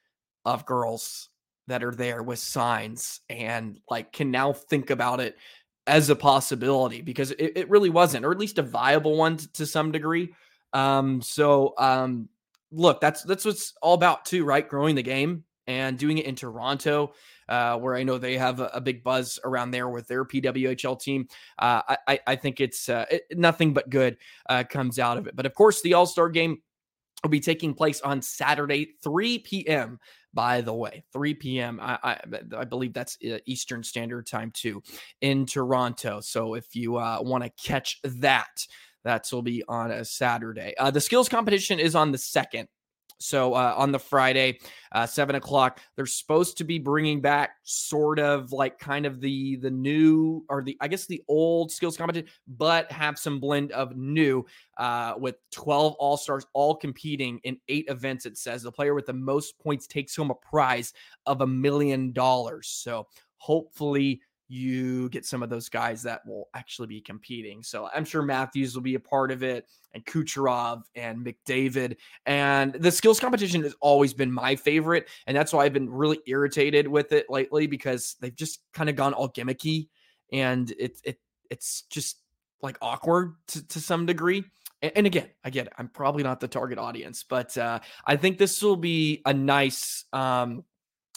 of 0.45 0.67
girls 0.67 1.29
that 1.67 1.83
are 1.83 1.95
there 1.95 2.23
with 2.23 2.39
signs 2.39 3.21
and 3.31 3.81
like 3.91 4.13
can 4.13 4.31
now 4.31 4.53
think 4.53 4.91
about 4.91 5.21
it 5.21 5.37
as 5.87 6.11
a 6.11 6.17
possibility 6.17 7.03
because 7.03 7.31
it, 7.33 7.53
it 7.57 7.71
really 7.71 7.91
wasn't, 7.91 8.25
or 8.25 8.33
at 8.33 8.39
least 8.39 8.59
a 8.59 8.63
viable 8.63 9.17
one 9.17 9.37
to, 9.37 9.53
to 9.53 9.67
some 9.67 9.93
degree. 9.93 10.35
Um, 10.73 11.23
so 11.23 11.75
um, 11.79 12.29
look, 12.73 13.01
that's 13.01 13.23
that's 13.23 13.45
what's 13.45 13.75
all 13.83 13.95
about 13.95 14.25
too, 14.25 14.45
right? 14.45 14.69
Growing 14.69 14.95
the 14.95 15.03
game 15.03 15.45
and 15.67 15.99
doing 15.99 16.19
it 16.19 16.27
in 16.27 16.35
Toronto, 16.35 17.15
uh, 17.49 17.79
where 17.79 17.97
I 17.97 18.03
know 18.03 18.19
they 18.19 18.37
have 18.37 18.61
a, 18.61 18.67
a, 18.75 18.81
big 18.83 19.03
buzz 19.03 19.39
around 19.45 19.71
there 19.71 19.89
with 19.89 20.07
their 20.07 20.25
PWHL 20.25 21.01
team. 21.01 21.27
Uh, 21.59 21.97
I, 22.07 22.21
I 22.27 22.37
think 22.37 22.61
it's 22.61 22.89
uh, 22.91 23.07
it, 23.11 23.23
nothing 23.33 23.73
but 23.73 23.89
good 23.89 24.19
uh, 24.49 24.65
comes 24.69 24.99
out 24.99 25.17
of 25.17 25.27
it. 25.27 25.37
But 25.37 25.47
of 25.47 25.55
course, 25.55 25.81
the 25.81 25.95
All 25.95 26.07
Star 26.07 26.29
game 26.29 26.61
will 27.23 27.31
be 27.31 27.41
taking 27.41 27.73
place 27.73 28.03
on 28.03 28.21
Saturday, 28.21 28.95
3 29.03 29.39
p.m 29.39 29.99
by 30.35 30.61
the 30.61 30.75
way 30.75 31.05
3 31.13 31.35
p.m 31.35 31.79
i 31.81 31.99
i, 32.03 32.19
I 32.57 32.65
believe 32.65 32.93
that's 32.93 33.17
uh, 33.25 33.39
eastern 33.47 33.83
standard 33.83 34.27
time 34.27 34.51
too 34.53 34.83
in 35.21 35.47
toronto. 35.47 36.21
So 36.21 36.55
if 36.55 36.75
you 36.75 36.97
uh, 36.97 37.19
want 37.21 37.45
to 37.45 37.51
catch 37.51 38.01
that 38.05 38.67
that 39.05 39.29
will 39.33 39.43
be 39.43 39.63
on 39.69 39.91
a 39.91 40.05
saturday. 40.05 40.75
Uh, 40.79 40.91
the 40.91 41.01
skills 41.01 41.29
competition 41.29 41.79
is 41.79 41.95
on 41.95 42.13
the 42.13 42.19
second 42.19 42.69
so 43.19 43.55
uh, 43.55 43.75
on 43.77 43.93
the 43.93 43.99
Friday, 43.99 44.59
uh, 44.93 45.07
seven 45.07 45.37
o'clock, 45.37 45.81
they're 45.97 46.07
supposed 46.07 46.59
to 46.59 46.65
be 46.65 46.79
bringing 46.79 47.21
back 47.21 47.57
sort 47.63 48.19
of 48.19 48.53
like 48.53 48.79
kind 48.79 49.07
of 49.07 49.21
the 49.21 49.57
the 49.57 49.71
new 49.71 50.45
or 50.49 50.63
the 50.63 50.77
I 50.81 50.89
guess 50.89 51.07
the 51.07 51.23
old 51.29 51.71
skills 51.71 51.97
competition, 51.97 52.29
but 52.47 52.91
have 52.93 53.19
some 53.19 53.41
blend 53.41 53.73
of 53.73 53.97
new 53.97 54.45
uh, 54.79 55.15
with 55.17 55.37
twelve 55.51 55.95
all 55.99 56.17
stars 56.17 56.47
all 56.53 56.75
competing 56.75 57.41
in 57.45 57.59
eight 57.69 57.87
events. 57.89 58.27
It 58.27 58.37
says 58.39 58.63
the 58.63 58.73
player 58.73 58.95
with 58.95 59.07
the 59.07 59.13
most 59.13 59.59
points 59.59 59.87
takes 59.87 60.17
home 60.17 60.31
a 60.31 60.35
prize 60.35 60.93
of 61.27 61.41
a 61.41 61.47
million 61.47 62.13
dollars. 62.13 62.69
So 62.69 63.07
hopefully 63.37 64.21
you 64.49 65.09
get 65.09 65.25
some 65.25 65.43
of 65.43 65.51
those 65.51 65.69
guys 65.69 66.03
that 66.03 66.27
will 66.27 66.49
actually 66.55 66.89
be 66.89 67.01
competing. 67.01 67.63
So 67.63 67.89
I'm 67.95 68.05
sure 68.05 68.23
Matthews 68.23 68.75
will 68.75 68.83
be 68.83 68.95
a 68.95 69.01
part 69.01 69.31
of 69.31 69.43
it, 69.43 69.67
and 69.93 70.05
Kucherov 70.05 70.83
and 70.95 71.25
McDavid. 71.25 71.97
And 72.27 72.75
the 72.75 72.91
skills 72.91 73.21
competition 73.21 73.63
has 73.63 73.75
always 73.81 74.13
been 74.13 74.31
my 74.31 74.57
favorite. 74.57 75.09
And 75.27 75.37
that's 75.37 75.53
why 75.53 75.65
I've 75.65 75.73
been 75.73 75.91
really 75.91 76.21
irritated 76.27 76.87
with 76.87 77.13
it 77.13 77.27
lately 77.31 77.67
because 77.67 78.17
they've 78.21 78.35
just 78.35 78.61
kind 78.73 78.91
of 78.91 78.97
gone 78.97 79.15
all 79.15 79.29
gimmicky 79.29 79.89
and 80.33 80.71
it, 80.79 80.99
it 81.05 81.19
it's 81.51 81.83
just 81.91 82.19
like 82.63 82.77
awkward 82.83 83.35
to, 83.49 83.67
to 83.69 83.81
some 83.81 84.07
degree. 84.07 84.45
And, 84.83 84.93
and 84.97 85.07
again, 85.07 85.29
I 85.45 85.51
get. 85.51 85.69
I'm 85.79 85.89
probably 85.89 86.23
not 86.23 86.41
the 86.41 86.49
target 86.49 86.79
audience, 86.79 87.25
but 87.29 87.57
uh, 87.57 87.81
I 88.07 88.17
think 88.17 88.39
this 88.39 88.63
will 88.63 88.77
be 88.77 89.23
a 89.25 89.33
nice 89.33 90.05
um, 90.13 90.65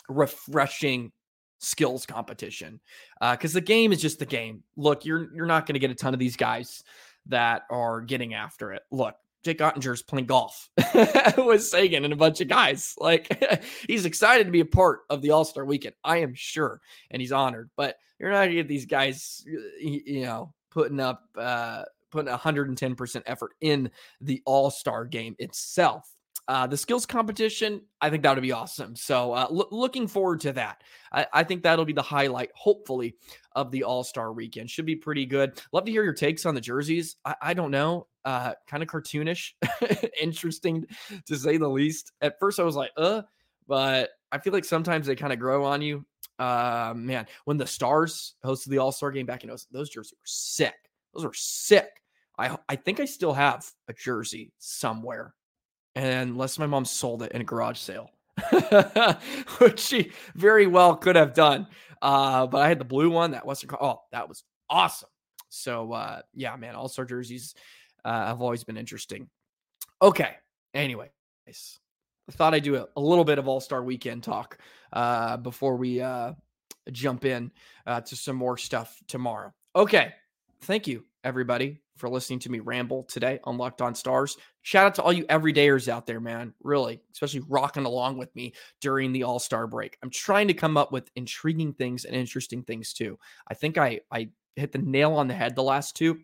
refreshing 0.07 1.11
skills 1.59 2.05
competition 2.05 2.79
because 3.19 3.55
uh, 3.55 3.59
the 3.59 3.61
game 3.61 3.91
is 3.91 4.01
just 4.01 4.19
the 4.19 4.25
game. 4.25 4.63
Look, 4.75 5.05
you're 5.05 5.33
you're 5.33 5.45
not 5.45 5.65
going 5.65 5.73
to 5.73 5.79
get 5.79 5.91
a 5.91 5.95
ton 5.95 6.13
of 6.13 6.19
these 6.19 6.35
guys 6.35 6.83
that 7.27 7.63
are 7.69 8.01
getting 8.01 8.33
after 8.33 8.73
it. 8.73 8.83
Look, 8.91 9.15
Jake 9.43 9.59
Oettinger's 9.59 10.01
playing 10.01 10.25
golf 10.25 10.69
with 11.37 11.63
Seguin 11.63 12.03
and 12.03 12.13
a 12.13 12.17
bunch 12.17 12.41
of 12.41 12.47
guys. 12.47 12.95
Like 12.99 13.63
he's 13.87 14.05
excited 14.05 14.45
to 14.45 14.51
be 14.51 14.59
a 14.59 14.65
part 14.65 15.01
of 15.09 15.21
the 15.21 15.31
All 15.31 15.45
Star 15.45 15.65
Weekend. 15.65 15.95
I 16.03 16.17
am 16.17 16.33
sure, 16.33 16.81
and 17.11 17.21
he's 17.21 17.31
honored. 17.31 17.69
But 17.77 17.95
you're 18.19 18.31
not 18.31 18.39
going 18.39 18.49
to 18.49 18.55
get 18.55 18.67
these 18.67 18.85
guys, 18.85 19.43
you 19.79 20.21
know, 20.23 20.53
putting 20.71 20.99
up 20.99 21.23
uh, 21.37 21.83
putting 22.11 22.29
110 22.29 22.95
percent 22.95 23.23
effort 23.27 23.51
in 23.61 23.89
the 24.21 24.41
All 24.45 24.69
Star 24.69 25.05
game 25.05 25.35
itself. 25.39 26.09
Uh, 26.47 26.65
the 26.65 26.77
skills 26.77 27.05
competition, 27.05 27.81
I 27.99 28.09
think 28.09 28.23
that 28.23 28.33
would 28.33 28.41
be 28.41 28.53
awesome. 28.53 28.95
So, 28.95 29.33
uh, 29.33 29.47
lo- 29.49 29.67
looking 29.71 30.07
forward 30.07 30.39
to 30.41 30.53
that. 30.53 30.81
I-, 31.11 31.27
I 31.33 31.43
think 31.43 31.61
that'll 31.61 31.83
be 31.83 31.93
the 31.93 32.01
highlight, 32.01 32.51
hopefully, 32.55 33.15
of 33.53 33.69
the 33.71 33.83
All 33.83 34.03
Star 34.03 34.31
weekend. 34.31 34.69
Should 34.69 34.85
be 34.85 34.95
pretty 34.95 35.25
good. 35.25 35.61
Love 35.73 35.85
to 35.85 35.91
hear 35.91 36.03
your 36.03 36.13
takes 36.13 36.45
on 36.45 36.55
the 36.55 36.61
jerseys. 36.61 37.17
I, 37.25 37.35
I 37.41 37.53
don't 37.53 37.71
know, 37.71 38.07
uh, 38.23 38.53
kind 38.65 38.81
of 38.81 38.87
cartoonish, 38.87 39.53
interesting 40.21 40.85
to 41.25 41.35
say 41.35 41.57
the 41.57 41.67
least. 41.67 42.13
At 42.21 42.39
first, 42.39 42.59
I 42.59 42.63
was 42.63 42.77
like, 42.77 42.91
uh, 42.95 43.23
but 43.67 44.11
I 44.31 44.37
feel 44.37 44.53
like 44.53 44.65
sometimes 44.65 45.07
they 45.07 45.15
kind 45.15 45.33
of 45.33 45.39
grow 45.39 45.65
on 45.65 45.81
you. 45.81 46.05
Uh, 46.39 46.93
man, 46.95 47.25
when 47.43 47.57
the 47.57 47.67
Stars 47.67 48.35
hosted 48.45 48.67
the 48.69 48.77
All 48.77 48.93
Star 48.93 49.11
game 49.11 49.25
back 49.25 49.43
in 49.43 49.49
those, 49.49 49.67
those 49.71 49.89
jerseys 49.89 50.13
were 50.13 50.25
sick. 50.25 50.75
Those 51.13 51.25
were 51.25 51.33
sick. 51.33 51.89
I 52.37 52.57
I 52.69 52.75
think 52.77 53.01
I 53.01 53.05
still 53.05 53.33
have 53.33 53.69
a 53.89 53.93
jersey 53.93 54.53
somewhere 54.59 55.33
and 55.97 56.29
unless 56.29 56.59
my 56.59 56.67
mom 56.67 56.85
sold 56.85 57.23
it 57.23 57.31
in 57.31 57.41
a 57.41 57.43
garage 57.43 57.79
sale, 57.79 58.11
which 59.57 59.79
she 59.79 60.11
very 60.35 60.67
well 60.67 60.95
could 60.95 61.15
have 61.15 61.33
done. 61.33 61.67
Uh, 62.01 62.45
but 62.45 62.61
I 62.61 62.69
had 62.69 62.79
the 62.79 62.85
blue 62.85 63.09
one 63.09 63.31
that 63.31 63.45
Western. 63.45 63.71
Oh, 63.81 64.01
that 64.11 64.29
was 64.29 64.43
awesome. 64.69 65.09
So 65.49 65.91
uh, 65.93 66.21
yeah, 66.33 66.55
man, 66.55 66.75
All 66.75 66.87
Star 66.87 67.05
jerseys 67.05 67.55
uh, 68.05 68.27
have 68.27 68.41
always 68.41 68.63
been 68.63 68.77
interesting. 68.77 69.27
Okay. 70.01 70.35
Anyway, 70.73 71.09
I 71.47 71.51
thought 72.31 72.53
I'd 72.53 72.63
do 72.63 72.75
a, 72.75 72.85
a 72.95 73.01
little 73.01 73.25
bit 73.25 73.39
of 73.39 73.47
All 73.47 73.59
Star 73.59 73.83
Weekend 73.83 74.21
talk 74.21 74.59
uh, 74.93 75.37
before 75.37 75.77
we 75.77 75.99
uh, 76.01 76.33
jump 76.91 77.25
in 77.25 77.51
uh, 77.87 78.01
to 78.01 78.15
some 78.15 78.35
more 78.35 78.57
stuff 78.57 78.99
tomorrow. 79.07 79.51
Okay. 79.75 80.13
Thank 80.61 80.87
you, 80.87 81.05
everybody, 81.23 81.79
for 81.97 82.09
listening 82.09 82.39
to 82.39 82.51
me 82.51 82.59
ramble 82.59 83.03
today 83.03 83.39
on 83.43 83.57
Locked 83.57 83.81
On 83.81 83.93
Stars. 83.93 84.37
Shout 84.61 84.85
out 84.85 84.95
to 84.95 85.01
all 85.01 85.13
you 85.13 85.25
everydayers 85.25 85.87
out 85.87 86.05
there, 86.05 86.19
man. 86.19 86.53
Really, 86.63 87.01
especially 87.11 87.41
rocking 87.47 87.85
along 87.85 88.17
with 88.17 88.33
me 88.35 88.53
during 88.81 89.11
the 89.11 89.23
All 89.23 89.39
Star 89.39 89.67
break. 89.67 89.97
I'm 90.03 90.09
trying 90.09 90.47
to 90.47 90.53
come 90.53 90.77
up 90.77 90.91
with 90.91 91.11
intriguing 91.15 91.73
things 91.73 92.05
and 92.05 92.15
interesting 92.15 92.63
things 92.63 92.93
too. 92.93 93.17
I 93.49 93.53
think 93.53 93.77
I 93.77 94.01
I 94.11 94.29
hit 94.55 94.71
the 94.71 94.79
nail 94.79 95.13
on 95.13 95.27
the 95.27 95.33
head 95.33 95.55
the 95.55 95.63
last 95.63 95.95
two. 95.95 96.19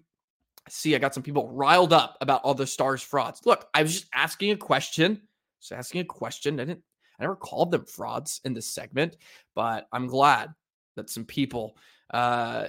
See, 0.69 0.95
I 0.95 0.99
got 0.99 1.13
some 1.13 1.23
people 1.23 1.49
riled 1.49 1.91
up 1.91 2.17
about 2.21 2.41
all 2.43 2.53
the 2.53 2.65
Stars 2.65 3.01
frauds. 3.01 3.41
Look, 3.45 3.67
I 3.73 3.83
was 3.83 3.93
just 3.93 4.07
asking 4.13 4.51
a 4.51 4.57
question. 4.57 5.21
Just 5.59 5.73
asking 5.73 6.01
a 6.01 6.05
question. 6.05 6.59
I 6.59 6.65
didn't. 6.65 6.83
I 7.19 7.23
never 7.23 7.36
called 7.36 7.71
them 7.71 7.86
frauds 7.86 8.41
in 8.43 8.53
this 8.53 8.67
segment, 8.67 9.17
but 9.55 9.88
I'm 9.91 10.07
glad 10.07 10.53
that 10.95 11.09
some 11.09 11.25
people 11.25 11.77
uh, 12.13 12.67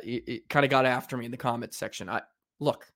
kind 0.48 0.64
of 0.64 0.70
got 0.70 0.86
after 0.86 1.16
me 1.16 1.24
in 1.24 1.30
the 1.30 1.36
comments 1.36 1.76
section. 1.76 2.08
I 2.08 2.22
look, 2.60 2.86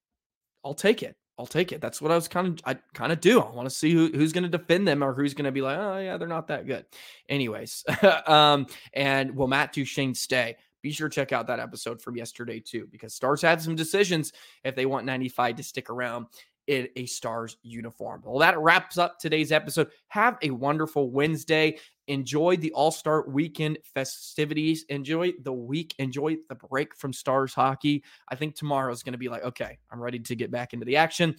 I'll 0.69 0.75
take 0.75 1.03
it. 1.03 1.17
I'll 1.39 1.47
take 1.47 1.73
it. 1.73 1.81
That's 1.81 2.03
what 2.03 2.13
I 2.13 2.15
was 2.15 2.29
kind 2.29 2.47
of 2.47 2.61
I 2.67 2.77
kind 2.93 3.11
of 3.11 3.21
do. 3.21 3.41
I 3.41 3.51
want 3.55 3.67
to 3.67 3.75
see 3.75 3.91
who, 3.91 4.09
who's 4.09 4.35
going 4.35 4.43
to 4.43 4.51
defend 4.51 4.87
them 4.87 5.03
or 5.03 5.15
who's 5.15 5.33
going 5.33 5.47
to 5.47 5.53
be 5.53 5.63
like, 5.63 5.79
oh 5.79 5.97
yeah, 5.99 6.19
they're 6.19 6.29
not 6.29 6.49
that 6.49 6.67
good. 6.67 6.85
Anyways, 7.27 7.85
um, 8.27 8.67
and 8.93 9.35
will 9.35 9.49
Matt 9.49 9.73
Duchene 9.73 10.15
stay? 10.15 10.57
Be 10.83 10.91
sure 10.93 11.09
to 11.09 11.15
check 11.15 11.33
out 11.33 11.47
that 11.47 11.59
episode 11.59 12.03
from 12.03 12.19
yesterday 12.19 12.61
too, 12.61 12.87
because 12.91 13.15
Stars 13.15 13.41
had 13.41 13.63
some 13.63 13.77
decisions 13.77 14.35
if 14.63 14.77
they 14.77 14.85
want 14.85 15.07
95 15.07 15.57
to 15.57 15.63
stick 15.63 15.89
around 15.89 16.27
in 16.69 16.87
a 16.97 17.07
Stars 17.07 17.57
uniform. 17.63 18.23
Well, 18.25 18.39
that 18.39 18.59
wraps 18.59 18.99
up 18.99 19.19
today's 19.19 19.51
episode. 19.51 19.89
Have 20.09 20.39
a 20.43 20.51
wonderful 20.51 21.11
Wednesday. 21.11 21.79
Enjoy 22.07 22.57
the 22.57 22.71
All 22.73 22.91
Star 22.91 23.29
weekend 23.29 23.79
festivities. 23.95 24.85
Enjoy 24.91 25.33
the 25.43 25.53
week. 25.53 25.95
Enjoy 25.99 26.37
the 26.49 26.55
break 26.55 26.95
from 26.95 27.13
Stars 27.13 27.55
hockey. 27.55 28.05
I 28.29 28.37
think 28.37 28.55
tomorrow 28.55 28.93
is 28.93 29.03
going 29.03 29.13
to 29.13 29.19
be 29.19 29.29
like, 29.29 29.43
okay, 29.45 29.79
I'm 29.91 30.01
ready 30.01 30.19
to 30.21 30.37
get 30.37 30.51
back 30.51 30.75
into 30.75 30.85
the 30.85 30.97
action 30.97 31.37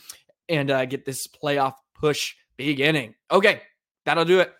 and 0.49 0.71
uh, 0.71 0.85
get 0.85 1.05
this 1.05 1.27
playoff 1.27 1.75
push 1.93 2.35
beginning. 2.57 3.13
Okay, 3.31 3.61
that'll 4.05 4.25
do 4.25 4.39
it. 4.39 4.51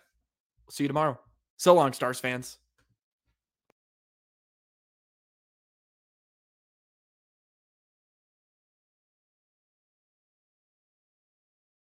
See 0.70 0.84
you 0.84 0.88
tomorrow. 0.88 1.18
So 1.56 1.74
long, 1.74 1.92
Stars 1.92 2.20
fans. 2.20 2.59